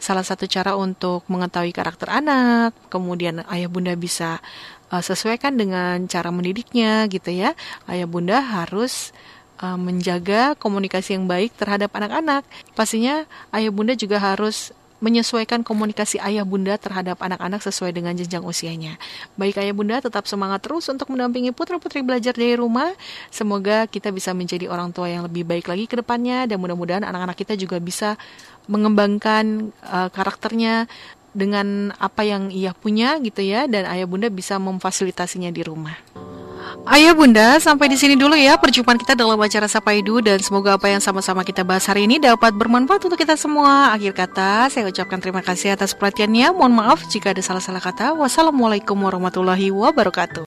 Salah 0.02 0.26
satu 0.26 0.50
cara 0.50 0.74
untuk 0.74 1.22
mengetahui 1.30 1.70
karakter 1.70 2.10
anak, 2.10 2.74
kemudian 2.90 3.46
ayah 3.46 3.70
bunda 3.70 3.94
bisa 3.94 4.42
uh, 4.90 4.98
sesuaikan 4.98 5.54
dengan 5.54 6.10
cara 6.10 6.34
mendidiknya 6.34 7.06
gitu 7.06 7.30
ya. 7.30 7.54
Ayah 7.86 8.10
bunda 8.10 8.42
harus 8.42 9.14
uh, 9.60 9.78
menjaga 9.78 10.54
komunikasi 10.58 11.18
yang 11.18 11.26
baik 11.28 11.54
terhadap 11.54 11.92
anak-anak. 11.94 12.42
Pastinya 12.72 13.28
ayah 13.54 13.70
bunda 13.70 13.94
juga 13.94 14.18
harus 14.18 14.74
menyesuaikan 15.04 15.60
komunikasi 15.60 16.16
ayah 16.24 16.48
bunda 16.48 16.80
terhadap 16.80 17.20
anak-anak 17.20 17.60
sesuai 17.60 17.92
dengan 17.92 18.16
jenjang 18.16 18.40
usianya. 18.40 18.96
Baik 19.36 19.60
ayah 19.60 19.76
bunda 19.76 20.00
tetap 20.00 20.24
semangat 20.24 20.64
terus 20.64 20.88
untuk 20.88 21.12
mendampingi 21.12 21.52
putra-putri 21.52 22.00
belajar 22.00 22.32
dari 22.32 22.56
rumah. 22.56 22.88
Semoga 23.28 23.84
kita 23.84 24.08
bisa 24.08 24.32
menjadi 24.32 24.64
orang 24.72 24.96
tua 24.96 25.12
yang 25.12 25.28
lebih 25.28 25.44
baik 25.44 25.68
lagi 25.68 25.84
ke 25.84 26.00
depannya 26.00 26.48
dan 26.48 26.56
mudah-mudahan 26.56 27.04
anak-anak 27.04 27.36
kita 27.36 27.52
juga 27.60 27.76
bisa 27.76 28.16
mengembangkan 28.64 29.76
uh, 29.84 30.08
karakternya 30.08 30.88
dengan 31.34 31.92
apa 32.00 32.24
yang 32.24 32.48
ia 32.48 32.72
punya 32.72 33.18
gitu 33.20 33.44
ya 33.44 33.68
dan 33.68 33.84
ayah 33.90 34.08
bunda 34.08 34.32
bisa 34.32 34.56
memfasilitasinya 34.56 35.52
di 35.52 35.60
rumah. 35.66 35.98
Ayo 36.84 37.16
Bunda, 37.16 37.56
sampai 37.60 37.88
di 37.88 37.96
sini 37.96 38.12
dulu 38.12 38.36
ya 38.36 38.60
perjumpaan 38.60 39.00
kita 39.00 39.16
dalam 39.16 39.40
acara 39.40 39.64
Sapa 39.64 39.96
Edu 39.96 40.20
dan 40.20 40.36
semoga 40.44 40.76
apa 40.76 40.92
yang 40.92 41.00
sama-sama 41.00 41.40
kita 41.40 41.64
bahas 41.64 41.88
hari 41.88 42.04
ini 42.04 42.20
dapat 42.20 42.52
bermanfaat 42.52 43.08
untuk 43.08 43.16
kita 43.16 43.40
semua. 43.40 43.88
Akhir 43.94 44.12
kata, 44.12 44.68
saya 44.68 44.84
ucapkan 44.90 45.16
terima 45.16 45.40
kasih 45.40 45.72
atas 45.72 45.96
perhatiannya. 45.96 46.50
Mohon 46.52 46.84
maaf 46.84 47.00
jika 47.08 47.30
ada 47.30 47.40
salah-salah 47.40 47.80
kata. 47.80 48.12
Wassalamualaikum 48.18 49.00
warahmatullahi 49.00 49.70
wabarakatuh. 49.70 50.42